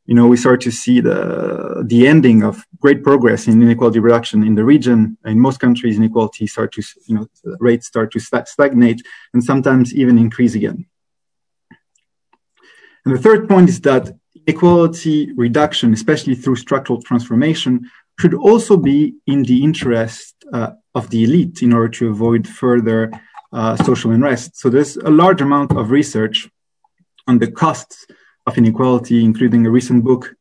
[0.06, 4.42] you know we start to see the the ending of great progress in inequality reduction
[4.44, 5.16] in the region.
[5.24, 7.26] In most countries, inequality start to you know
[7.58, 10.86] rates start to stagnate and sometimes even increase again.
[13.04, 14.12] And the third point is that
[14.46, 21.24] inequality reduction, especially through structural transformation, should also be in the interest uh, of the
[21.24, 23.10] elite in order to avoid further
[23.52, 24.56] uh, social unrest.
[24.56, 26.48] So there's a large amount of research
[27.26, 28.06] on the costs
[28.46, 30.34] of inequality, including a recent book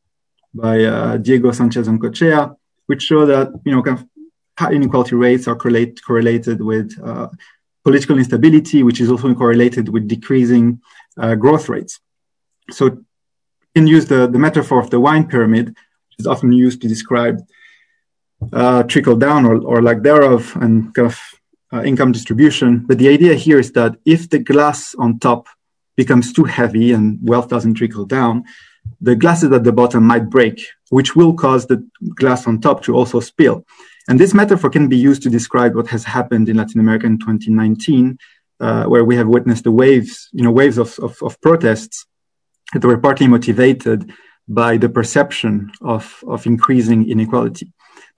[0.54, 2.54] by uh, Diego Sanchez-Ancochea,
[2.86, 4.06] which show that you know kind of
[4.58, 7.28] high inequality rates are correlate, correlated with uh,
[7.84, 10.80] political instability, which is also correlated with decreasing
[11.18, 12.00] uh, growth rates.
[12.70, 13.04] So you
[13.74, 17.38] can use the, the metaphor of the wine pyramid, which is often used to describe
[18.52, 21.20] uh, trickle down or, or lack thereof and kind of
[21.72, 22.84] uh, income distribution.
[22.86, 25.46] But the idea here is that if the glass on top
[25.96, 28.44] becomes too heavy and wealth doesn't trickle down,
[29.00, 32.94] the glasses at the bottom might break, which will cause the glass on top to
[32.94, 33.64] also spill.
[34.08, 37.18] And this metaphor can be used to describe what has happened in Latin America in
[37.18, 38.18] 2019,
[38.60, 42.06] uh, where we have witnessed the waves, you know, waves of, of, of protests
[42.72, 44.12] that were partly motivated
[44.48, 47.72] by the perception of, of increasing inequality.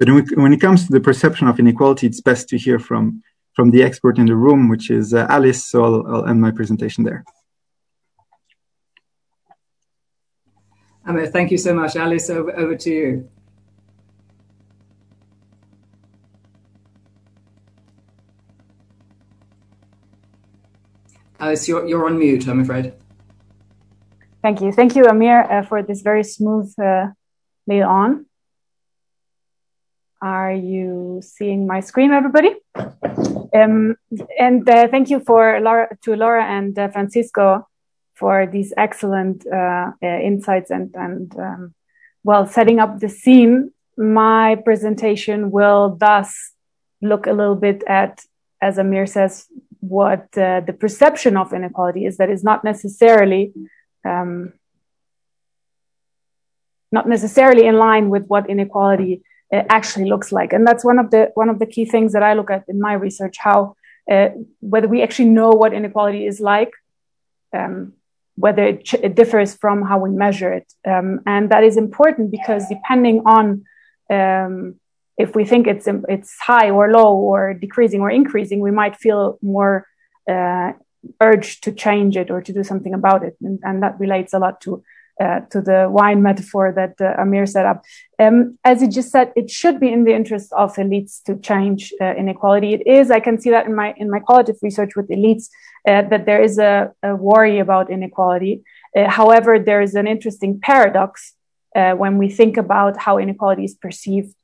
[0.05, 3.23] But when it comes to the perception of inequality, it's best to hear from,
[3.55, 5.65] from the expert in the room, which is uh, Alice.
[5.65, 7.25] So I'll, I'll end my presentation there.
[11.07, 11.97] Amir, thank you so much.
[11.97, 13.31] Alice, over, over to you.
[21.41, 22.93] Alice, you're, you're on mute, I'm afraid.
[24.43, 24.71] Thank you.
[24.71, 27.07] Thank you, Amir, uh, for this very smooth uh,
[27.67, 28.27] lead on.
[30.25, 32.55] Are you seeing my screen, everybody?
[33.55, 33.97] Um,
[34.41, 37.69] and uh, thank you for Laura, to Laura and uh, Francisco
[38.15, 41.75] for these excellent uh, uh, insights and, and um,
[42.23, 43.73] well, setting up the scene.
[43.99, 46.53] My presentation will thus
[47.03, 48.23] look a little bit at,
[48.63, 49.45] as Amir says,
[49.81, 53.53] what uh, the perception of inequality is that is not necessarily
[54.07, 54.55] um,
[56.91, 59.23] not necessarily in line with what inequality
[59.53, 60.53] uh, actually looks like.
[60.53, 62.81] And that's one of the one of the key things that i look at in
[62.81, 63.77] my research how
[64.11, 64.29] uh,
[64.61, 66.73] whether we actually know what inequality is like
[67.55, 67.95] um,
[68.37, 70.73] whether it, ch- it, differs from how we measure it.
[70.87, 73.65] Um, and that is important because depending on
[74.11, 74.81] um,
[75.17, 79.39] if we think it's it's high or low or decreasing or increasing, we might feel
[79.41, 79.87] more
[80.29, 80.73] uh,
[81.21, 84.39] urge to change it or to do something about it, and, and that relates a
[84.39, 84.83] lot to
[85.21, 87.85] uh, to the wine metaphor that uh, Amir set up.
[88.19, 91.93] Um, as he just said, it should be in the interest of elites to change
[92.01, 92.75] uh, inequality.
[92.75, 93.13] It is.
[93.13, 95.51] I can see that in my in my qualitative research with elites
[95.89, 98.65] uh, that there is a, a worry about inequality.
[98.97, 101.35] Uh, however, there is an interesting paradox
[101.75, 104.35] when we think about how inequality is perceived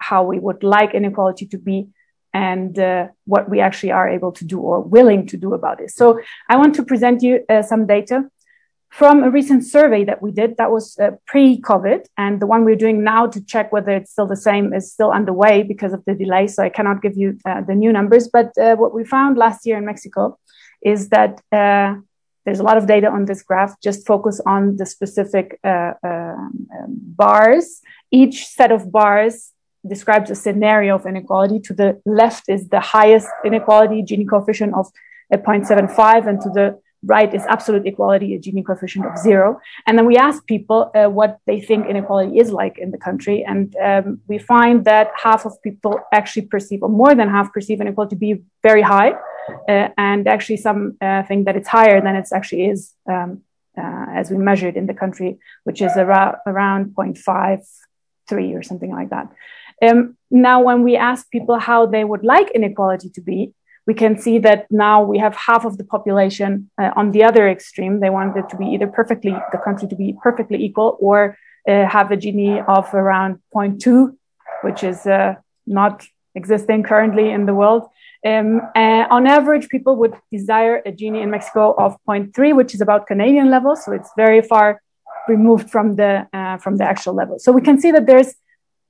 [0.00, 1.88] how we would like inequality to be
[2.32, 2.76] and
[3.24, 5.90] what we actually are able to do or willing to do about it.
[5.90, 8.24] So I want to present you some data
[8.98, 12.82] from a recent survey that we did that was uh, pre-COVID, and the one we're
[12.84, 16.14] doing now to check whether it's still the same is still underway because of the
[16.14, 16.46] delay.
[16.46, 19.66] So I cannot give you uh, the new numbers, but uh, what we found last
[19.66, 20.38] year in Mexico
[20.82, 21.42] is that
[22.44, 23.80] there's a lot of data on this graph.
[23.80, 26.52] Just focus on the specific um,
[27.22, 27.80] bars
[28.14, 29.52] each set of bars
[29.86, 31.58] describes a scenario of inequality.
[31.68, 34.86] To the left is the highest inequality, Gini coefficient of
[35.32, 36.66] 0.75, and to the
[37.06, 39.60] right is absolute equality, a Gini coefficient of zero.
[39.86, 43.44] And then we ask people uh, what they think inequality is like in the country.
[43.44, 47.80] And um, we find that half of people actually perceive, or more than half perceive
[47.80, 49.12] inequality to be very high.
[49.68, 53.42] Uh, and actually some uh, think that it's higher than it actually is um,
[53.76, 57.60] uh, as we measured in the country, which is around, around 0.5
[58.28, 59.28] three or something like that.
[59.82, 63.52] Um, now, when we ask people how they would like inequality to be,
[63.86, 67.48] we can see that now we have half of the population uh, on the other
[67.48, 68.00] extreme.
[68.00, 71.36] They want it to be either perfectly, the country to be perfectly equal or
[71.68, 74.16] uh, have a Gini of around 0.2,
[74.62, 75.34] which is uh,
[75.66, 76.04] not
[76.34, 77.88] existing currently in the world.
[78.26, 82.80] Um, uh, on average, people would desire a Gini in Mexico of 0.3, which is
[82.80, 83.76] about Canadian level.
[83.76, 84.80] So it's very far
[85.28, 87.38] removed from the uh, from the actual level.
[87.38, 88.34] So we can see that there's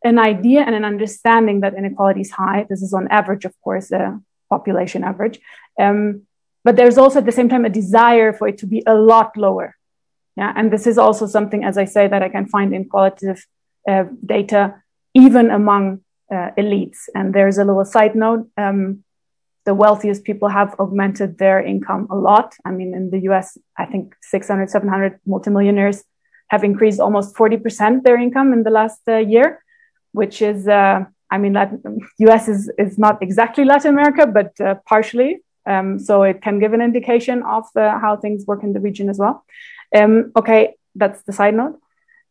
[0.05, 2.67] an idea and an understanding that inequality is high.
[2.69, 4.21] This is on average, of course, a
[4.51, 5.41] population average.
[5.79, 6.23] Um,
[6.65, 9.37] but there's also at the same time a desire for it to be a lot
[9.37, 9.77] lower.
[10.37, 13.47] Yeah, and this is also something, as I say, that I can find in qualitative
[13.89, 14.83] uh, data,
[15.15, 16.01] even among
[16.33, 17.09] uh, elites.
[17.15, 18.49] And there's a little side note.
[18.57, 19.05] Um,
[19.65, 22.55] the wealthiest people have augmented their income a lot.
[22.65, 26.03] I mean, in the US, I think 600, 700 multimillionaires
[26.49, 29.63] have increased almost 40% their income in the last uh, year,
[30.13, 31.05] which is, uh,
[31.35, 35.33] I mean, Latin, US is, is not exactly Latin America, but uh, partially.
[35.67, 39.09] Um, so it can give an indication of uh, how things work in the region
[39.09, 39.45] as well.
[39.99, 41.81] Um, okay, that's the side note.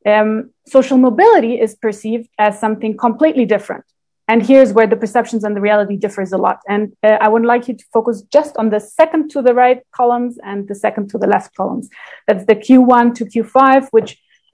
[0.05, 3.83] Um, social mobility is perceived as something completely different.
[4.29, 6.59] And here's where the perceptions and the reality differs a lot.
[6.69, 9.81] And uh, I would like you to focus just on the second to the right
[9.91, 11.89] columns and the second to the left columns.
[12.27, 14.11] That's the Q1 to Q5, which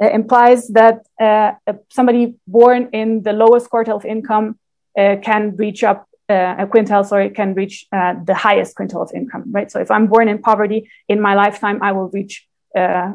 [0.08, 1.52] implies that uh,
[1.90, 4.58] somebody born in the lowest quartile of income
[4.98, 9.12] uh, can reach up uh, a quintile, sorry, can reach uh, the highest quintile of
[9.14, 9.72] income, right?
[9.72, 12.48] So if I'm born in poverty in my lifetime, I will reach
[12.78, 13.14] uh,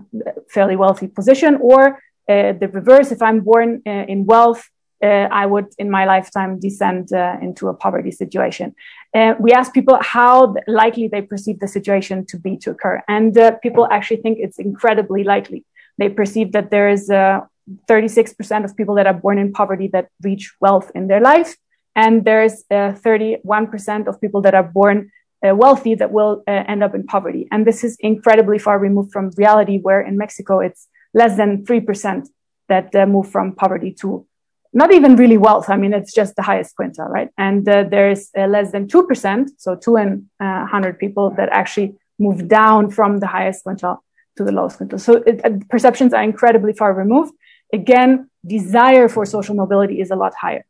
[0.50, 3.12] fairly wealthy position, or uh, the reverse.
[3.12, 4.68] If I'm born uh, in wealth,
[5.02, 8.74] uh, I would, in my lifetime, descend uh, into a poverty situation.
[9.14, 13.38] Uh, we ask people how likely they perceive the situation to be to occur, and
[13.62, 15.64] people actually think it's incredibly likely.
[15.98, 20.52] They perceive that there is 36% of people that are born in poverty that reach
[20.60, 21.56] wealth in their life,
[21.96, 25.10] and there's 31% of people that are born
[25.44, 27.46] uh, wealthy that will uh, end up in poverty.
[27.50, 32.28] And this is incredibly far removed from reality, where in Mexico it's less than 3%
[32.68, 34.26] that uh, move from poverty to
[34.72, 35.68] not even really wealth.
[35.68, 37.28] I mean, it's just the highest quintile, right?
[37.38, 41.94] And uh, there's uh, less than 2%, so two in 100 uh, people that actually
[42.18, 43.98] move down from the highest quintile
[44.36, 45.00] to the lowest quintile.
[45.00, 47.32] So it, perceptions are incredibly far removed.
[47.72, 50.64] Again, desire for social mobility is a lot higher.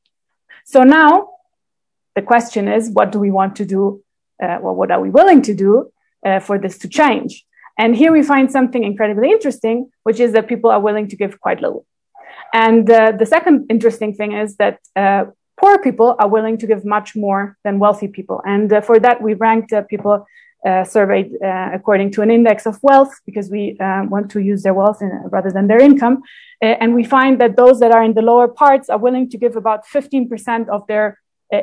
[0.64, 1.30] So now
[2.14, 4.04] the question is, what do we want to do
[4.42, 5.90] uh, well, what are we willing to do
[6.26, 7.44] uh, for this to change?
[7.78, 11.40] And here we find something incredibly interesting, which is that people are willing to give
[11.40, 11.86] quite little.
[12.52, 15.26] And uh, the second interesting thing is that uh,
[15.60, 18.40] poor people are willing to give much more than wealthy people.
[18.44, 20.26] And uh, for that, we ranked uh, people
[20.64, 24.62] Uh, surveyed uh, according to an index of wealth because we um, want to use
[24.62, 26.22] their wealth in, rather than their income.
[26.62, 29.36] Uh, and we find that those that are in the lower parts are willing to
[29.36, 31.18] give about 15% of their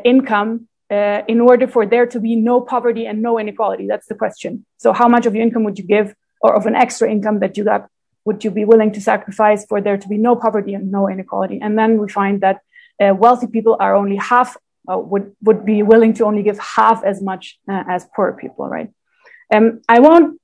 [0.06, 3.88] income uh, in order for there to be no poverty and no inequality?
[3.88, 4.66] That's the question.
[4.78, 7.58] So, how much of your income would you give, or of an extra income that
[7.58, 7.88] you got,
[8.26, 11.60] would you be willing to sacrifice for there to be no poverty and no inequality?
[11.62, 12.60] And then we find that
[13.02, 14.58] uh, wealthy people are only half
[14.90, 18.68] uh, would would be willing to only give half as much uh, as poor people,
[18.68, 18.90] right?
[19.54, 20.40] Um, I won't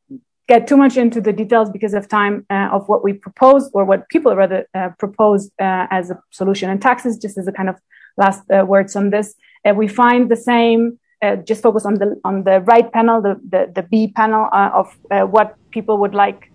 [0.47, 3.83] get too much into the details because of time uh, of what we propose or
[3.83, 7.69] what people rather uh, propose uh, as a solution and taxes just as a kind
[7.69, 7.75] of
[8.17, 9.35] last uh, words on this
[9.67, 13.39] uh, we find the same, uh, just focus on the on the right panel, the
[13.49, 14.95] the, the B panel of
[15.31, 16.51] what people would like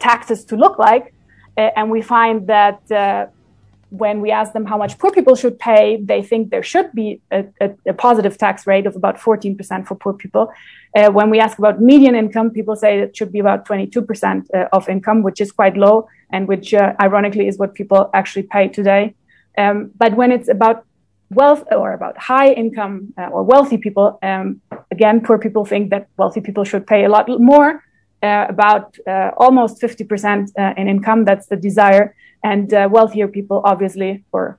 [0.00, 1.14] taxes to look like,
[1.56, 2.80] and we find that
[3.92, 7.20] when we ask them how much poor people should pay, they think there should be
[7.30, 10.50] a, a, a positive tax rate of about 14% for poor people.
[10.96, 14.68] Uh, when we ask about median income, people say it should be about 22% uh,
[14.72, 18.66] of income, which is quite low, and which uh, ironically is what people actually pay
[18.66, 19.14] today.
[19.58, 20.86] Um, but when it's about
[21.30, 26.08] wealth or about high income uh, or wealthy people, um, again, poor people think that
[26.16, 27.82] wealthy people should pay a lot more,
[28.22, 31.24] uh, about uh, almost 50% uh, in income.
[31.24, 32.14] That's the desire.
[32.42, 34.58] And uh, wealthier people, obviously, or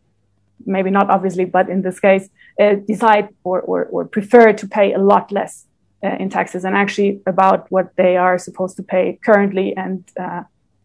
[0.66, 2.30] maybe not obviously, but in this case,
[2.60, 5.66] uh, decide or, or, or, prefer to pay a lot less
[6.04, 10.04] in taxes and actually about what they are supposed to pay currently and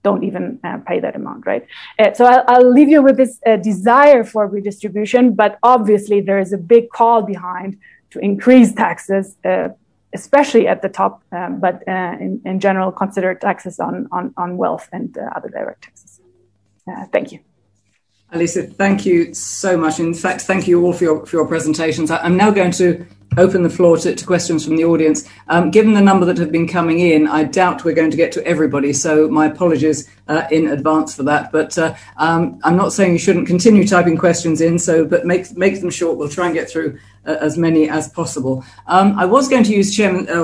[0.08, 1.64] don't even uh, pay that amount, right?
[1.98, 6.40] Uh, so I'll, I'll, leave you with this uh, desire for redistribution, but obviously there
[6.44, 7.70] is a big call behind
[8.12, 9.68] to increase taxes, uh,
[10.14, 14.56] especially at the top, um, but uh, in, in, general, consider taxes on, on, on
[14.62, 16.07] wealth and uh, other direct taxes.
[17.12, 17.40] Thank you.
[18.32, 20.00] Alisa, thank you so much.
[20.00, 22.10] In fact, thank you all for your, for your presentations.
[22.10, 23.06] I'm now going to
[23.38, 25.28] open the floor to, to questions from the audience.
[25.48, 28.32] Um, given the number that have been coming in, I doubt we're going to get
[28.32, 31.52] to everybody, so my apologies uh, in advance for that.
[31.52, 35.56] But uh, um, I'm not saying you shouldn't continue typing questions in, so but make
[35.56, 36.18] make them short.
[36.18, 38.64] We'll try and get through uh, as many as possible.
[38.86, 40.42] Um, I was going to use chairman uh,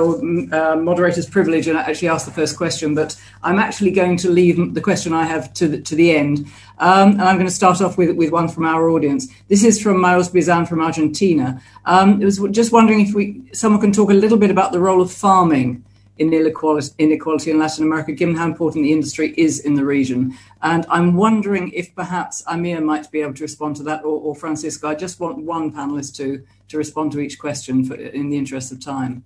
[0.55, 4.73] uh, moderator's privilege and actually ask the first question, but I'm actually going to leave
[4.73, 6.47] the question I have to the, to the end.
[6.79, 9.27] Um, and I'm going to start off with, with one from our audience.
[9.47, 11.61] This is from Miles Bizan from Argentina.
[11.85, 14.79] Um, it was just wondering if we someone can talk a little bit about the
[14.79, 15.84] role of farming in
[16.17, 20.37] inequality, inequality in Latin America, given how important the industry is in the region.
[20.61, 24.35] And I'm wondering if perhaps Amir might be able to respond to that, or, or
[24.35, 24.87] Francisco.
[24.87, 28.71] I just want one panelist to to respond to each question for, in the interest
[28.71, 29.23] of time.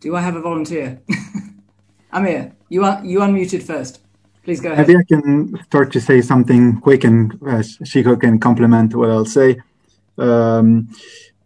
[0.00, 1.00] Do I have a volunteer?
[2.12, 4.00] Amir, you are you unmuted first.
[4.42, 4.90] Please go ahead.
[4.90, 9.24] I I can start to say something quick, and uh, Shiko can complement what I'll
[9.24, 9.56] say.
[10.18, 10.88] Um,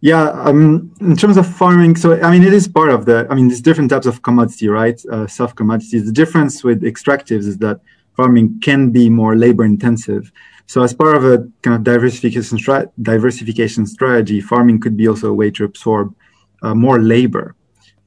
[0.01, 3.27] yeah, um, in terms of farming, so I mean, it is part of the.
[3.31, 5.01] I mean, there's different types of commodity, right?
[5.07, 6.07] Uh, soft commodities.
[6.07, 7.81] The difference with extractives is that
[8.17, 10.31] farming can be more labor intensive.
[10.67, 12.59] So, as part of a kind of diversification,
[13.03, 16.15] diversification strategy, farming could be also a way to absorb
[16.63, 17.57] uh, more labor,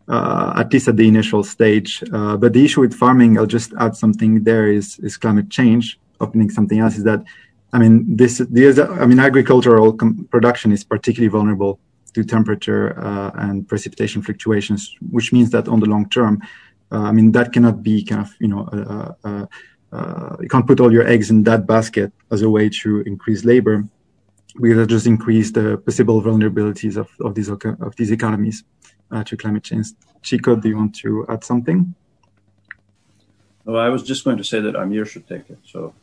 [0.08, 2.02] uh, at least at the initial stage.
[2.14, 6.00] Uh, but the issue with farming, I'll just add something there, is is climate change.
[6.22, 7.22] Opening something else is that
[7.74, 9.94] I mean, this, this I mean, agricultural
[10.30, 11.80] production is particularly vulnerable
[12.14, 16.42] to temperature uh, and precipitation fluctuations, which means that on the long term,
[16.92, 19.46] uh, I mean, that cannot be kind of, you know, uh, uh,
[19.94, 23.46] uh you can't put all your eggs in that basket as a way to increase
[23.46, 23.86] labor.
[24.60, 28.66] We will just increase the possible vulnerabilities of, of these of these economies
[29.12, 29.88] uh, to climate change.
[30.22, 31.96] Chico, do you want to add something?
[33.66, 35.60] Oh, I was just going to say that Amir should take it.
[35.64, 35.94] So.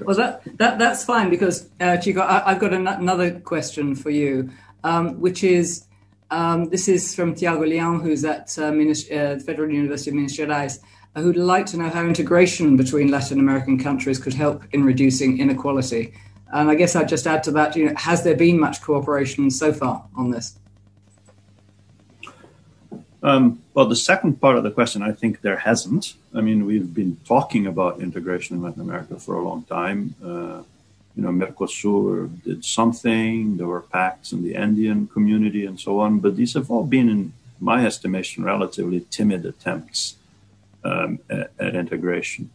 [0.00, 4.10] Well, that, that that's fine because uh, Chico, I, have got an- another question for
[4.10, 4.50] you,
[4.84, 5.86] um, which is
[6.30, 10.36] um, this is from Tiago Leão, who's at uh, Minas, uh, Federal University of Minas
[10.36, 10.78] Gerais,
[11.16, 16.12] who'd like to know how integration between Latin American countries could help in reducing inequality.
[16.52, 19.50] And I guess I'd just add to that, you know, has there been much cooperation
[19.50, 20.59] so far on this?
[23.22, 26.14] Um, well, the second part of the question, I think there hasn't.
[26.34, 30.14] I mean, we've been talking about integration in Latin America for a long time.
[30.24, 30.62] Uh,
[31.16, 33.56] you know, Mercosur did something.
[33.56, 37.08] There were pacts in the Andean community and so on, but these have all been,
[37.08, 40.16] in my estimation, relatively timid attempts
[40.84, 42.48] um, at, at, integration.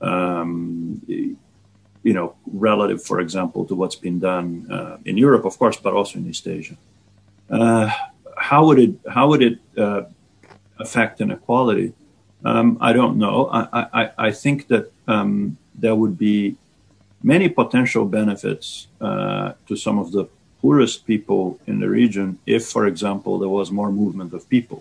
[0.00, 5.76] Um, you know, relative, for example, to what's been done uh, in Europe, of course,
[5.76, 6.76] but also in East Asia.
[7.48, 7.90] Uh,
[8.52, 10.02] how would it how would it uh,
[10.84, 11.88] affect inequality?
[12.50, 13.36] Um, I don't know.
[14.28, 14.84] I, think that
[15.14, 16.56] um, there would be
[17.32, 18.66] many potential benefits
[19.00, 20.24] uh, to some of the
[20.60, 22.26] poorest people in the region
[22.56, 24.80] if, for example, there was more movement of people.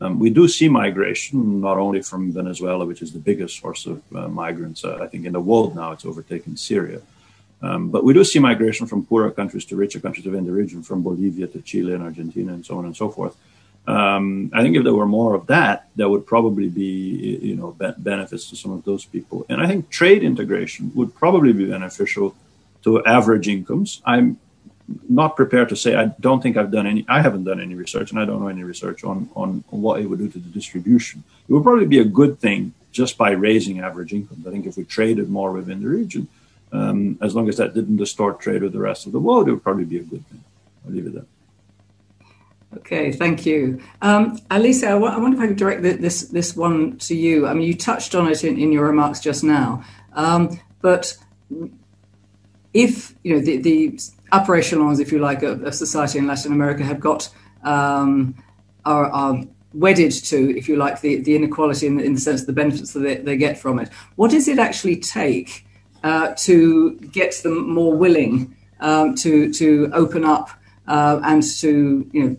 [0.00, 3.96] Um, we do see migration, not only from Venezuela, which is the biggest source of
[4.16, 7.00] uh, migrants, I think, in the world now, it's overtaken Syria.
[7.62, 10.82] Um, but we do see migration from poorer countries to richer countries within the region,
[10.82, 13.36] from Bolivia to Chile and Argentina and so on and so forth.
[13.86, 17.72] Um, I think if there were more of that, there would probably be, you know,
[17.72, 19.44] be- benefits to some of those people.
[19.48, 22.34] And I think trade integration would probably be beneficial
[22.84, 24.00] to average incomes.
[24.04, 24.38] I'm
[25.08, 27.04] not prepared to say I don't think I've done any.
[27.08, 30.00] I haven't done any research, and I don't know any research on on, on what
[30.00, 31.24] it would do to the distribution.
[31.48, 34.46] It would probably be a good thing just by raising average incomes.
[34.46, 36.28] I think if we traded more within the region,
[36.74, 39.52] um, as long as that didn't distort trade with the rest of the world, it
[39.52, 40.42] would probably be a good thing.
[40.84, 41.26] I'll leave it there.
[42.78, 43.80] Okay, thank you.
[44.02, 47.46] Um, Alicia, I wonder if I could direct this this one to you.
[47.46, 51.16] I mean, you touched on it in, in your remarks just now, um, but
[52.72, 54.00] if you know the, the
[54.32, 57.28] upper echelons, if you like, of, of society in Latin America have got
[57.62, 58.34] um,
[58.84, 62.42] are, are, wedded to, if you like, the, the inequality in the, in the sense
[62.42, 63.88] of the benefits that they, they get from it.
[64.14, 65.66] What does it actually take
[66.04, 70.50] uh, to get them more willing um, to to open up
[70.86, 72.36] uh, and to you know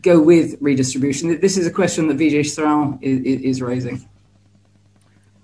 [0.00, 1.40] go with redistribution?
[1.40, 3.20] This is a question that Vijay Sran is,
[3.50, 4.08] is raising.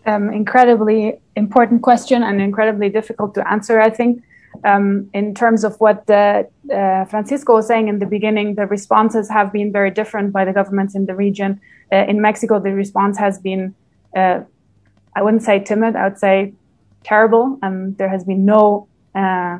[0.06, 3.80] Um, incredibly important question and incredibly difficult to answer.
[3.80, 4.22] I think.
[4.64, 9.30] Um, in terms of what the, uh, Francisco was saying in the beginning, the responses
[9.30, 11.60] have been very different by the governments in the region.
[11.90, 13.74] Uh, in Mexico, the response has been,
[14.14, 14.40] uh,
[15.14, 16.52] I wouldn't say timid, I would say
[17.04, 17.58] terrible.
[17.62, 19.58] Um, there has been no uh,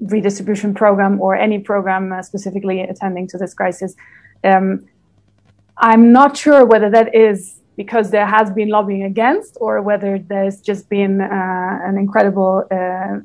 [0.00, 3.94] redistribution program or any program uh, specifically attending to this crisis.
[4.44, 4.86] Um,
[5.78, 10.60] I'm not sure whether that is because there has been lobbying against or whether there's
[10.60, 13.18] just been uh, an incredible uh,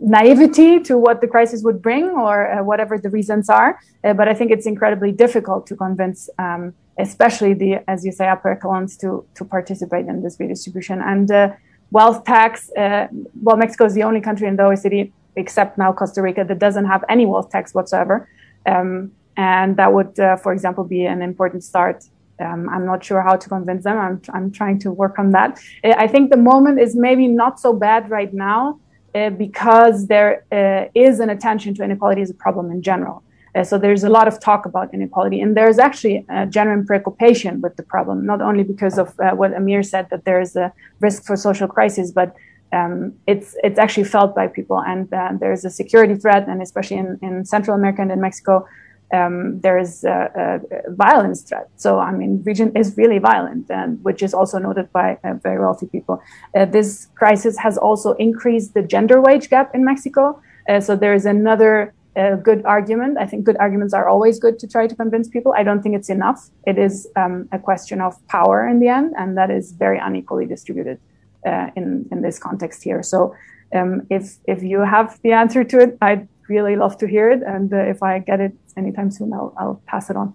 [0.00, 3.78] naivety to what the crisis would bring or uh, whatever the reasons are.
[4.02, 8.28] Uh, but I think it's incredibly difficult to convince um, especially the, as you say,
[8.28, 11.00] upper echelons to, to participate in this redistribution.
[11.00, 11.50] And uh,
[11.90, 13.08] wealth tax, uh,
[13.42, 16.84] well, Mexico is the only country in the OECD, except now Costa Rica, that doesn't
[16.84, 18.28] have any wealth tax whatsoever.
[18.66, 22.04] Um, and that would, uh, for example, be an important start.
[22.38, 23.98] Um, I'm not sure how to convince them.
[23.98, 25.58] I'm, I'm trying to work on that.
[25.84, 28.80] Uh, I think the moment is maybe not so bad right now
[29.14, 33.22] uh, because there uh, is an attention to inequality as a problem in general.
[33.54, 37.60] Uh, so there's a lot of talk about inequality, and there's actually a genuine preoccupation
[37.60, 40.72] with the problem, not only because of uh, what Amir said that there is a
[41.00, 42.34] risk for social crisis, but
[42.72, 46.96] um, it's it's actually felt by people, and uh, there's a security threat, and especially
[46.96, 48.66] in, in Central America and in Mexico,
[49.12, 51.68] um, there is a, a, violence threat.
[51.76, 55.60] So I mean, region is really violent, and which is also noted by uh, very
[55.60, 56.22] wealthy people.
[56.56, 60.40] Uh, this crisis has also increased the gender wage gap in Mexico.
[60.66, 63.18] Uh, so there is another a good argument.
[63.18, 65.54] I think good arguments are always good to try to convince people.
[65.56, 66.50] I don't think it's enough.
[66.66, 70.46] It is um, a question of power in the end, and that is very unequally
[70.46, 70.98] distributed
[71.46, 73.02] uh, in in this context here.
[73.02, 73.34] So,
[73.74, 77.42] um, if if you have the answer to it, I'd really love to hear it,
[77.42, 80.34] and uh, if I get it anytime soon, I'll I'll pass it on.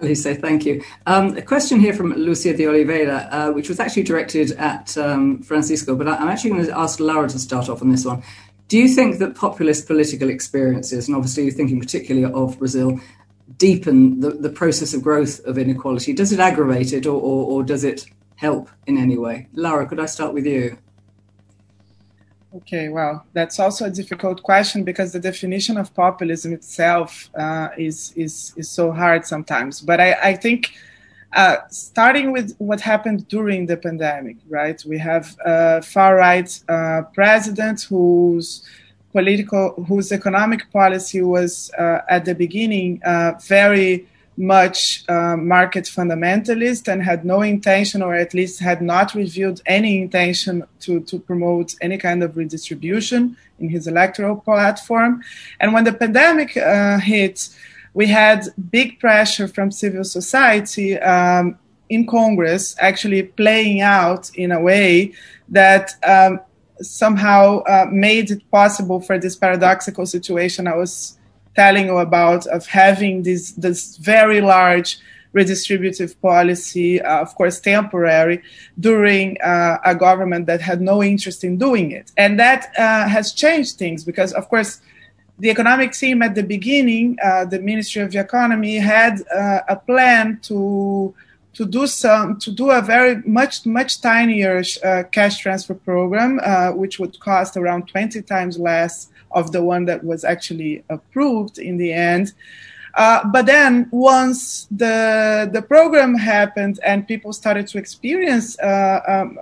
[0.00, 0.82] Lisa, thank you.
[1.06, 5.42] Um, a question here from Lucia de Oliveira, uh, which was actually directed at um,
[5.42, 8.22] Francisco, but I'm actually going to ask Laura to start off on this one.
[8.68, 13.00] Do you think that populist political experiences, and obviously you're thinking particularly of Brazil,
[13.58, 16.12] deepen the, the process of growth of inequality?
[16.12, 18.06] Does it aggravate it or, or, or does it
[18.36, 19.48] help in any way?
[19.52, 20.78] Lara, could I start with you?
[22.54, 28.12] Okay, well, that's also a difficult question because the definition of populism itself uh, is,
[28.14, 29.80] is, is so hard sometimes.
[29.80, 30.74] But I, I think
[31.34, 34.82] uh, starting with what happened during the pandemic, right?
[34.86, 38.66] We have a far right uh, president whose
[39.12, 44.06] political, whose economic policy was uh, at the beginning uh, very
[44.36, 50.00] much uh, market fundamentalist and had no intention, or at least had not revealed any
[50.00, 55.22] intention to, to promote any kind of redistribution in his electoral platform.
[55.60, 57.50] And when the pandemic uh, hit,
[57.94, 64.60] we had big pressure from civil society um, in Congress actually playing out in a
[64.60, 65.12] way
[65.48, 66.40] that um,
[66.80, 71.18] somehow uh, made it possible for this paradoxical situation I was
[71.54, 74.98] telling you about of having this this very large
[75.34, 78.42] redistributive policy, uh, of course temporary,
[78.78, 83.32] during uh, a government that had no interest in doing it, and that uh, has
[83.32, 84.80] changed things because, of course.
[85.38, 89.76] The economic team at the beginning, uh, the Ministry of the Economy, had uh, a
[89.76, 91.14] plan to
[91.54, 96.40] to do some to do a very much much tinier uh, cash transfer program,
[96.76, 101.76] which would cost around 20 times less of the one that was actually approved in
[101.76, 102.32] the end.
[102.94, 109.38] Uh, but then once the the program happened and people started to experience uh, um,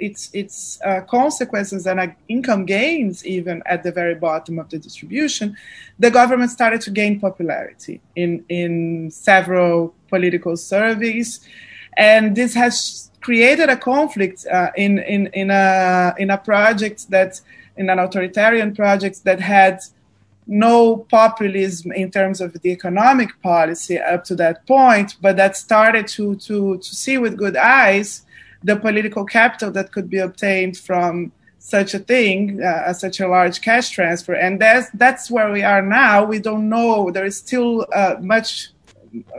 [0.00, 4.78] its its uh, consequences and uh, income gains even at the very bottom of the
[4.78, 5.56] distribution,
[5.98, 11.40] the government started to gain popularity in in several political surveys,
[11.96, 17.40] and this has created a conflict uh, in in in a in a project that
[17.76, 19.80] in an authoritarian project that had
[20.46, 26.08] no populism in terms of the economic policy up to that point, but that started
[26.08, 28.22] to, to, to see with good eyes
[28.62, 33.60] the political capital that could be obtained from such a thing, uh, such a large
[33.60, 34.34] cash transfer.
[34.34, 36.24] And that's, that's where we are now.
[36.24, 37.10] We don't know.
[37.10, 38.70] There is still uh, much,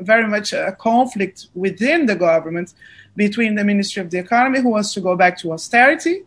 [0.01, 2.73] very much a conflict within the government
[3.15, 6.23] between the Ministry of the Economy, who wants to go back to austerity,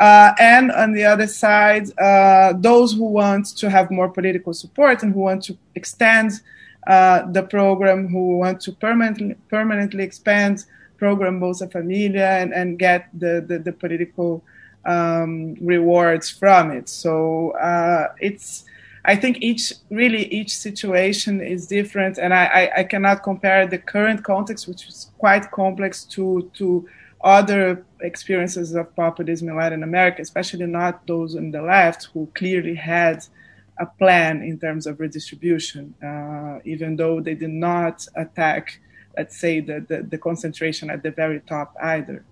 [0.00, 5.02] uh, and on the other side, uh, those who want to have more political support
[5.02, 6.32] and who want to extend
[6.86, 10.64] uh, the program, who want to permanently, permanently expand
[10.96, 14.42] program Bolsa Familia and, and get the, the, the political
[14.84, 16.88] um, rewards from it.
[16.88, 18.64] So uh, it's,
[19.04, 23.78] I think each, really each situation is different and I, I, I cannot compare the
[23.78, 26.88] current context, which is quite complex to, to
[27.22, 32.74] other experiences of populism in Latin America, especially not those on the left who clearly
[32.74, 33.24] had
[33.78, 38.80] a plan in terms of redistribution, uh, even though they did not attack,
[39.16, 42.24] let's say, the, the, the concentration at the very top either.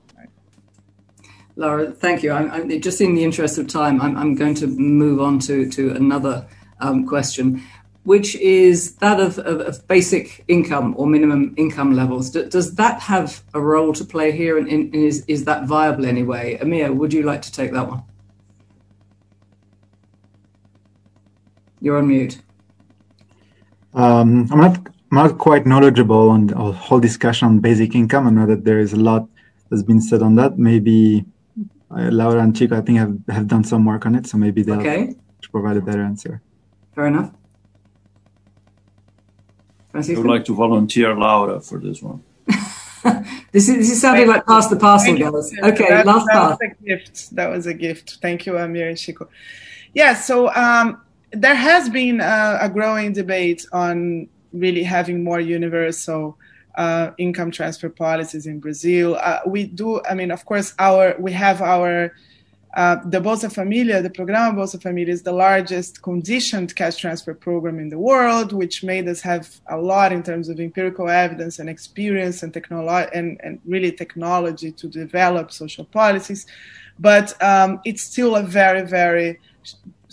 [1.56, 2.32] Laura, thank you.
[2.32, 5.70] I'm, I'm, just in the interest of time, I'm, I'm going to move on to,
[5.70, 6.46] to another
[6.80, 7.62] um, question
[8.04, 12.30] which is that of, of, of, basic income or minimum income levels.
[12.30, 16.04] D- does that have a role to play here, and, and, is, is that viable
[16.04, 16.58] anyway?
[16.60, 18.02] Amir, would you like to take that one?
[21.80, 22.40] You're on mute.
[23.94, 28.26] Um, I'm not I'm not quite knowledgeable on the whole discussion on basic income.
[28.26, 29.28] I know that there is a lot
[29.70, 30.58] that's been said on that.
[30.58, 31.24] Maybe
[31.90, 34.62] uh, Laura and Chico, I think, have, have done some work on it, so maybe
[34.62, 35.14] they'll okay.
[35.50, 36.42] provide a better answer.
[36.94, 37.30] Fair enough.
[39.90, 40.20] Francisco?
[40.20, 42.22] I would like to volunteer Laura for this one.
[43.52, 45.52] this, is, this is sounding like pass the parcel, guys.
[45.62, 46.58] Okay, that, last that part.
[46.60, 47.36] Was a gift.
[47.36, 48.18] That was a gift.
[48.20, 49.28] Thank you, Amir and Chico.
[49.92, 51.00] Yeah, so um,
[51.30, 56.38] there has been a, a, growing debate on really having more universal
[56.76, 59.16] uh, income transfer policies in Brazil.
[59.20, 62.12] Uh, we do, I mean, of course, our we have our
[62.76, 67.78] uh, the Bolsa Familia, the Programa Bolsa Familia, is the largest conditioned cash transfer program
[67.78, 71.70] in the world, which made us have a lot in terms of empirical evidence and
[71.70, 76.46] experience and technology and, and really technology to develop social policies.
[76.98, 79.38] But um, it's still a very, very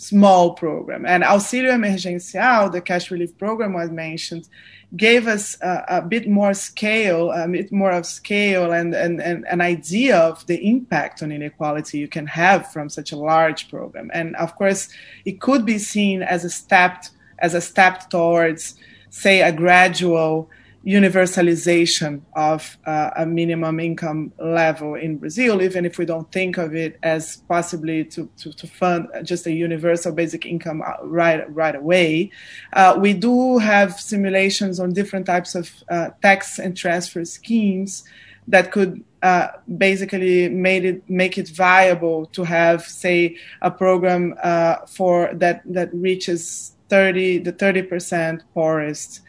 [0.02, 1.06] small program.
[1.06, 4.48] And Auxílio Emergencial, the cash relief program was mentioned,
[4.96, 9.46] gave us a, a, bit more scale, a bit more of scale and, and, and
[9.46, 14.10] an idea of the impact on inequality you can have from such a large program.
[14.12, 14.88] And of course,
[15.24, 17.04] it could be seen as a step,
[17.38, 18.74] as a step towards,
[19.08, 20.50] say, a gradual
[20.84, 26.74] universalization of uh, a minimum income level in Brazil, even if we don't think of
[26.74, 31.76] it as possibly to, to, to fund just a universal basic income uh, right, right
[31.76, 32.30] away.
[32.72, 38.04] Uh, we do have simulations on different types of uh, tax and transfer schemes
[38.48, 44.78] that could uh, basically made it make it viable to have, say, a program uh,
[44.86, 49.20] for that that reaches 30 the 30 percent poorest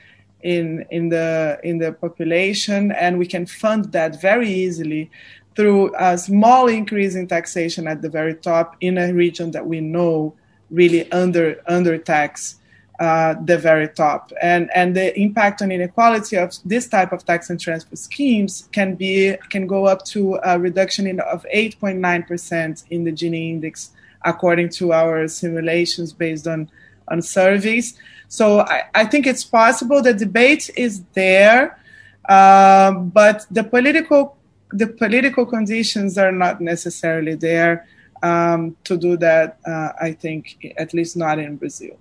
[0.44, 5.10] in in the in the population, and we can fund that very easily
[5.56, 9.80] through a small increase in taxation at the very top in a region that we
[9.80, 10.34] know
[10.70, 12.56] really under under tax
[13.00, 14.32] uh, the very top.
[14.42, 18.96] And, and the impact on inequality of this type of tax and transfer schemes can
[18.96, 23.92] be can go up to a reduction in, of 8.9% in the Gini index,
[24.24, 26.70] according to our simulations based on,
[27.08, 27.98] on surveys.
[28.34, 30.02] So I, I think it's possible.
[30.02, 31.80] The debate is there,
[32.28, 34.38] uh, but the political
[34.72, 37.86] the political conditions are not necessarily there
[38.24, 39.60] um, to do that.
[39.68, 41.96] Uh, I think, at least not in Brazil.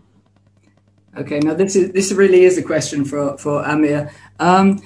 [1.19, 4.11] Okay, now this is this really is a question for for Amir.
[4.41, 4.81] Um,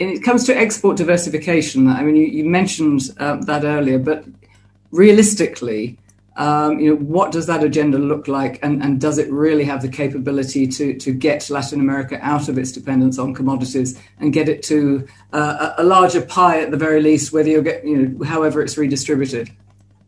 [0.00, 1.86] it comes to export diversification.
[1.86, 4.24] I mean, you, you mentioned um, that earlier, but
[4.90, 5.96] realistically,
[6.38, 9.82] um, you know, what does that agenda look like, and, and does it really have
[9.82, 14.48] the capability to to get Latin America out of its dependence on commodities and get
[14.48, 18.24] it to uh, a, larger pie at the very least, whether you get you know,
[18.24, 19.50] however it's redistributed?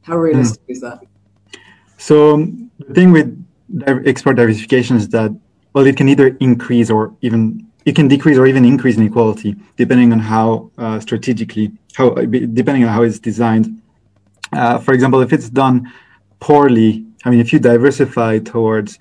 [0.02, 0.70] How realistic mm.
[0.70, 1.00] is that?
[1.98, 2.46] So
[2.78, 3.28] the thing with
[4.06, 5.36] export diversification is that
[5.72, 10.12] well, it can either increase or even it can decrease or even increase inequality depending
[10.12, 13.82] on how uh, strategically how depending on how it's designed.
[14.52, 15.90] Uh, for example, if it's done
[16.40, 18.98] poorly, I mean, if you diversify towards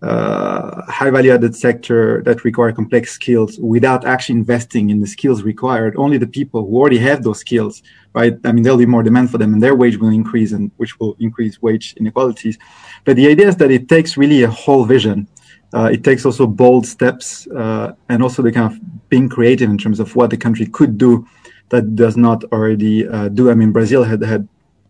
[0.00, 5.42] uh, high value added sector that require complex skills without actually investing in the skills
[5.42, 7.82] required, only the people who already have those skills,
[8.14, 8.34] right?
[8.44, 10.98] I mean, there'll be more demand for them and their wage will increase and which
[11.00, 12.58] will increase wage inequalities.
[13.04, 15.28] But the idea is that it takes really a whole vision
[15.74, 19.76] uh, it takes also bold steps uh, and also the kind of being creative in
[19.76, 21.26] terms of what the country could do
[21.68, 23.50] that does not already uh, do.
[23.50, 24.48] I mean, Brazil had had,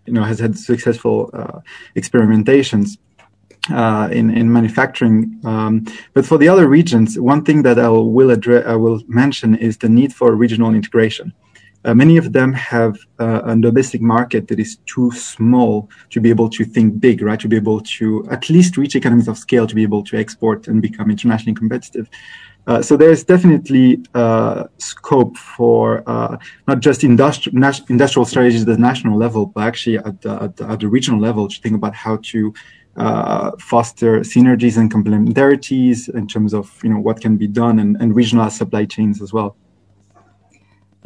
[0.09, 1.59] you know, has had successful uh,
[2.01, 2.89] experimentations
[3.81, 5.19] uh, in in manufacturing.
[5.45, 5.75] Um,
[6.15, 9.77] but for the other regions, one thing that I will address, I will mention is
[9.77, 11.27] the need for regional integration.
[11.85, 16.29] Uh, many of them have uh, a domestic market that is too small to be
[16.29, 17.41] able to think big, right?
[17.41, 20.67] To be able to at least reach economies of scale to be able to export
[20.69, 22.09] and become internationally competitive.
[22.69, 27.51] Uh, so there's definitely uh, scope for uh, not just industri-
[27.89, 31.19] industrial strategies at the national level, but actually at the, at the, at the regional
[31.19, 32.53] level to think about how to
[32.99, 37.97] uh, foster synergies and complementarities in terms of you know what can be done and,
[38.01, 39.57] and regional supply chains as well.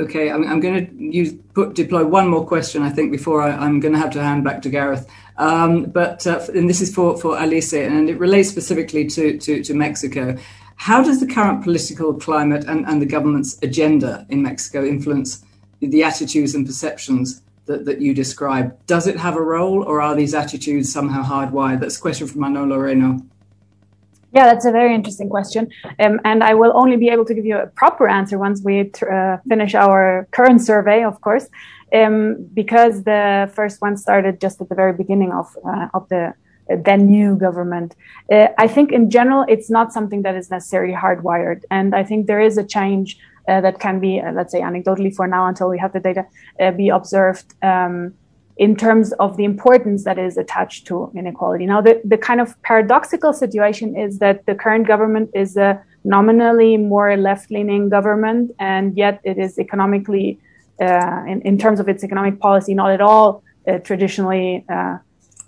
[0.01, 3.65] Okay, I'm, I'm going to use put, deploy one more question, I think, before I,
[3.65, 5.07] am going to have to hand back to Gareth.
[5.37, 9.63] Um, but uh, and this is for for Alice, and it relates specifically to, to,
[9.63, 10.37] to Mexico.
[10.83, 15.45] How does the current political climate and, and the government's agenda in Mexico influence
[15.79, 18.77] the attitudes and perceptions that, that you describe?
[18.89, 21.79] Does it have a role, or are these attitudes somehow hardwired?
[21.79, 23.21] That's a question from Manolo Reno.
[24.33, 25.71] Yeah, that's a very interesting question.
[26.01, 28.91] Um, and I will only be able to give you a proper answer once we
[29.09, 31.47] uh, finish our current survey, of course,
[31.95, 36.35] um, because the first one started just at the very beginning of, uh, of the
[36.71, 37.95] uh, then new government.
[38.31, 41.63] Uh, I think in general, it's not something that is necessarily hardwired.
[41.71, 45.15] And I think there is a change uh, that can be, uh, let's say, anecdotally
[45.15, 46.27] for now until we have the data,
[46.77, 47.55] be observed.
[47.63, 48.15] Um,
[48.57, 51.67] in terms of the importance that is attached to inequality.
[51.67, 56.77] Now, the, the kind of paradoxical situation is that the current government is a nominally
[56.77, 60.39] more left leaning government, and yet it is economically,
[60.81, 64.99] uh, in, in terms of its economic policy, not at all uh, traditionally uh,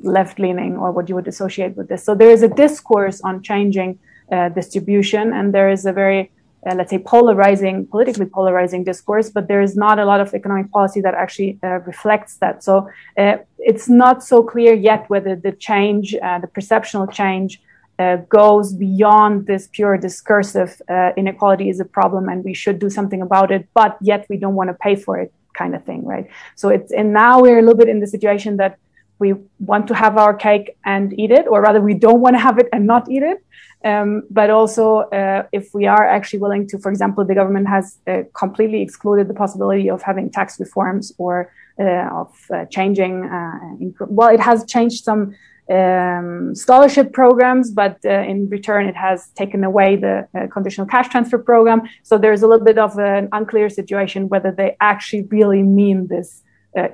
[0.01, 2.05] left leaning or what you would associate with this.
[2.05, 3.99] So there is a discourse on changing
[4.33, 6.31] uh, distribution, and there is a very
[6.67, 10.71] uh, let's say, polarizing, politically polarizing discourse, but there is not a lot of economic
[10.71, 12.65] policy that actually uh, reflects that.
[12.65, 12.89] So
[13.19, 17.61] uh, it's not so clear yet whether the change, uh, the perceptual change,
[17.99, 20.81] uh, goes beyond this pure discursive
[21.17, 24.55] inequality is a problem and we should do something about it, but yet we don't
[24.55, 26.29] want to pay for it kind of thing, right?
[26.57, 28.79] So it's, and now we're a little bit in the situation that
[29.19, 32.41] we want to have our cake and eat it, or rather, we don't want to
[32.41, 33.39] have it and not eat it.
[33.85, 37.99] Um, but also, uh, if we are actually willing to, for example, the government has
[38.07, 43.25] uh, completely excluded the possibility of having tax reforms or uh, of uh, changing.
[43.25, 45.35] Uh, well, it has changed some
[45.69, 51.39] um, scholarship programs, but uh, in return, it has taken away the conditional cash transfer
[51.39, 51.83] program.
[52.05, 56.43] So there's a little bit of an unclear situation whether they actually really mean this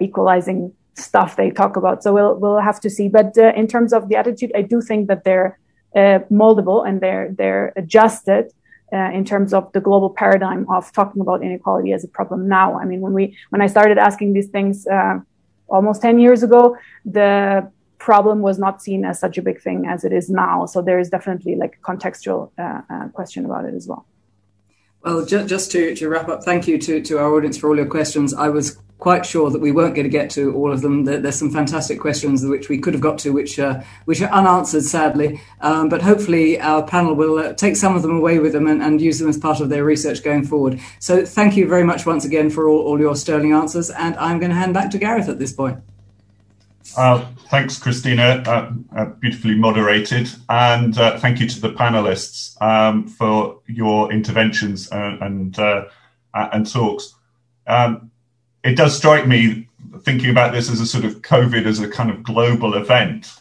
[0.01, 2.03] equalizing stuff they talk about.
[2.03, 3.09] So we'll we'll have to see.
[3.09, 5.59] But in terms of the attitude, I do think that they're
[5.95, 8.53] uh, moldable and they're they're adjusted.
[8.93, 12.79] uh, in terms of the global paradigm of talking about inequality as a problem now.
[12.79, 15.21] I mean, when we when I started asking these things uh,
[15.69, 20.05] almost 10 years ago, the problem was not seen as such a big thing as
[20.05, 20.67] it is now.
[20.67, 24.07] So there is definitely like a contextual uh, uh question about it as well.
[25.05, 27.77] Well, just, just to, to wrap up, thank you to, to our audience for all
[27.77, 28.35] your questions.
[28.35, 31.05] I was quite sure that we weren't going to get to all of them.
[31.05, 34.85] There's some fantastic questions which we could have got to, which uh, which are unanswered,
[34.85, 35.41] sadly.
[35.61, 38.83] Um, but hopefully, our panel will uh, take some of them away with them and,
[38.83, 40.79] and, use them as part of their research going forward.
[40.99, 43.91] So, thank you very much once again for all, all your sterling answers.
[43.91, 45.79] And I'm going to hand back to Gareth at this point.
[46.97, 48.43] Uh, thanks, Cristina.
[48.47, 50.29] Uh, uh, beautifully moderated.
[50.49, 55.91] And thank you to the panelists um, for your interventions and, and,
[56.35, 57.15] and talks.
[57.67, 58.10] Um,
[58.63, 59.69] it does strike me,
[60.03, 63.33] thinking about this as a sort of COVID as a kind of global event,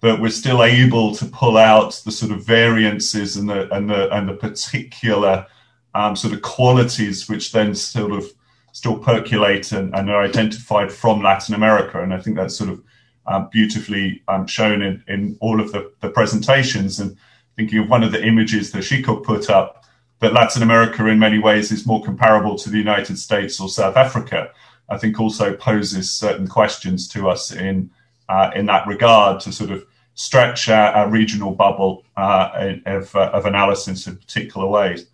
[0.00, 4.14] that we're still able to pull out the sort of variances and the, and the,
[4.14, 5.46] and the particular
[5.94, 8.24] um, sort of qualities which then sort of
[8.72, 12.02] still percolate and, and, are identified from Latin America.
[12.02, 12.82] And I think that's sort of
[13.26, 17.00] um, beautifully um, shown in, in all of the, the, presentations.
[17.00, 17.16] And
[17.56, 19.84] thinking of one of the images that Chico put up,
[20.20, 23.96] that Latin America in many ways is more comparable to the United States or South
[23.96, 24.50] Africa,
[24.88, 27.90] I think also poses certain questions to us in
[28.28, 33.30] uh, in that regard to sort of stretch our, our regional bubble uh, of, uh,
[33.32, 35.06] of analysis in particular ways.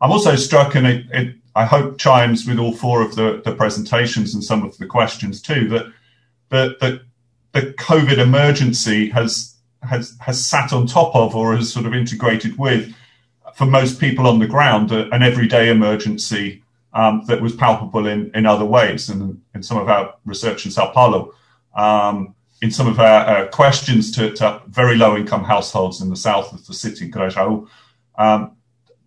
[0.00, 3.54] I'm also struck, and it, it I hope chimes with all four of the, the
[3.54, 5.86] presentations and some of the questions too, that
[6.50, 7.02] that, that
[7.52, 12.58] the COVID emergency has has has sat on top of or has sort of integrated
[12.58, 12.94] with,
[13.54, 16.62] for most people on the ground, an everyday emergency
[16.94, 19.08] um, that was palpable in, in other ways.
[19.08, 21.34] And in some of our research in Sao Paulo,
[21.74, 26.16] um, in some of our uh, questions to, to, very low income households in the
[26.16, 27.12] south of the city,
[28.18, 28.56] um,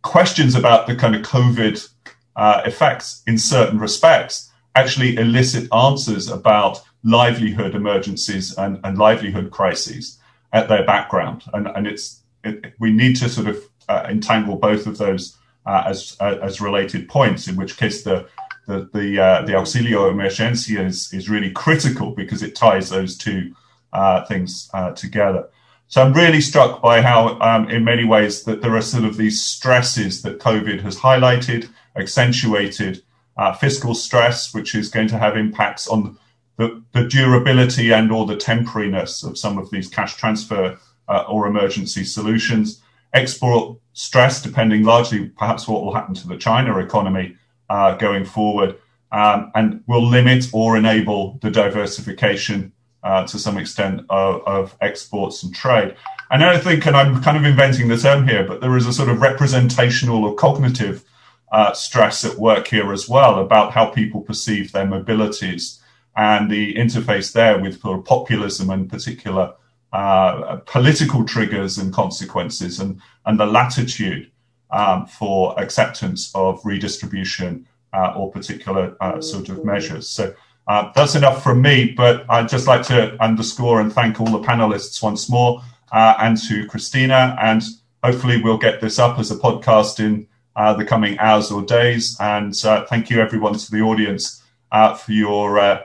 [0.02, 1.88] questions about the kind of COVID
[2.36, 10.20] uh, effects in certain respects actually elicit answers about livelihood emergencies and, and livelihood crises
[10.52, 11.43] at their background.
[11.54, 13.58] And, and it's it, we need to sort of
[13.90, 17.48] uh, entangle both of those uh, as uh, as related points.
[17.48, 18.28] In which case, the
[18.68, 23.54] the the, uh, the auxilio emergencia is is really critical because it ties those two
[23.94, 25.50] uh, things together.
[25.88, 29.18] So I'm really struck by how, um, in many ways, that there are sort of
[29.18, 33.04] these stresses that COVID has highlighted, accentuated
[33.38, 36.18] uh, fiscal stress, which is going to have impacts on
[36.58, 41.48] the, the durability and or the temporariness of some of these cash transfer uh, or
[41.48, 42.82] emergency solutions.
[43.16, 47.36] Export stress, depending largely perhaps what will happen to the China economy
[47.70, 48.78] uh, going forward,
[49.11, 55.43] um, and will limit or enable the diversification uh, to some extent of, of, exports
[55.43, 55.95] and trade.
[56.32, 58.93] And I think, and I'm kind of inventing the term here, but there is a
[58.93, 61.05] sort of representational or cognitive
[61.51, 65.80] uh, stress at work here as well about how people perceive their mobilities
[66.18, 69.53] and the interface there with populism and particular
[69.96, 74.30] uh, political triggers and consequences and, and the latitude
[74.70, 80.10] um, for acceptance of redistribution uh, or particular uh, sort of measures.
[80.10, 80.36] So
[80.68, 84.46] uh, that's enough from me, but I'd just like to underscore and thank all the
[84.46, 85.62] panelists once more
[85.93, 87.38] uh, and to Cristina.
[87.41, 87.64] And
[88.04, 90.28] hopefully we'll get this up as a podcast in
[90.58, 92.18] uh, the coming hours or days.
[92.20, 92.54] And
[92.89, 94.43] thank you everyone to the audience
[94.74, 95.80] for your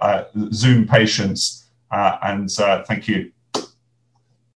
[0.52, 1.68] Zoom patience.
[1.92, 3.30] and thank you.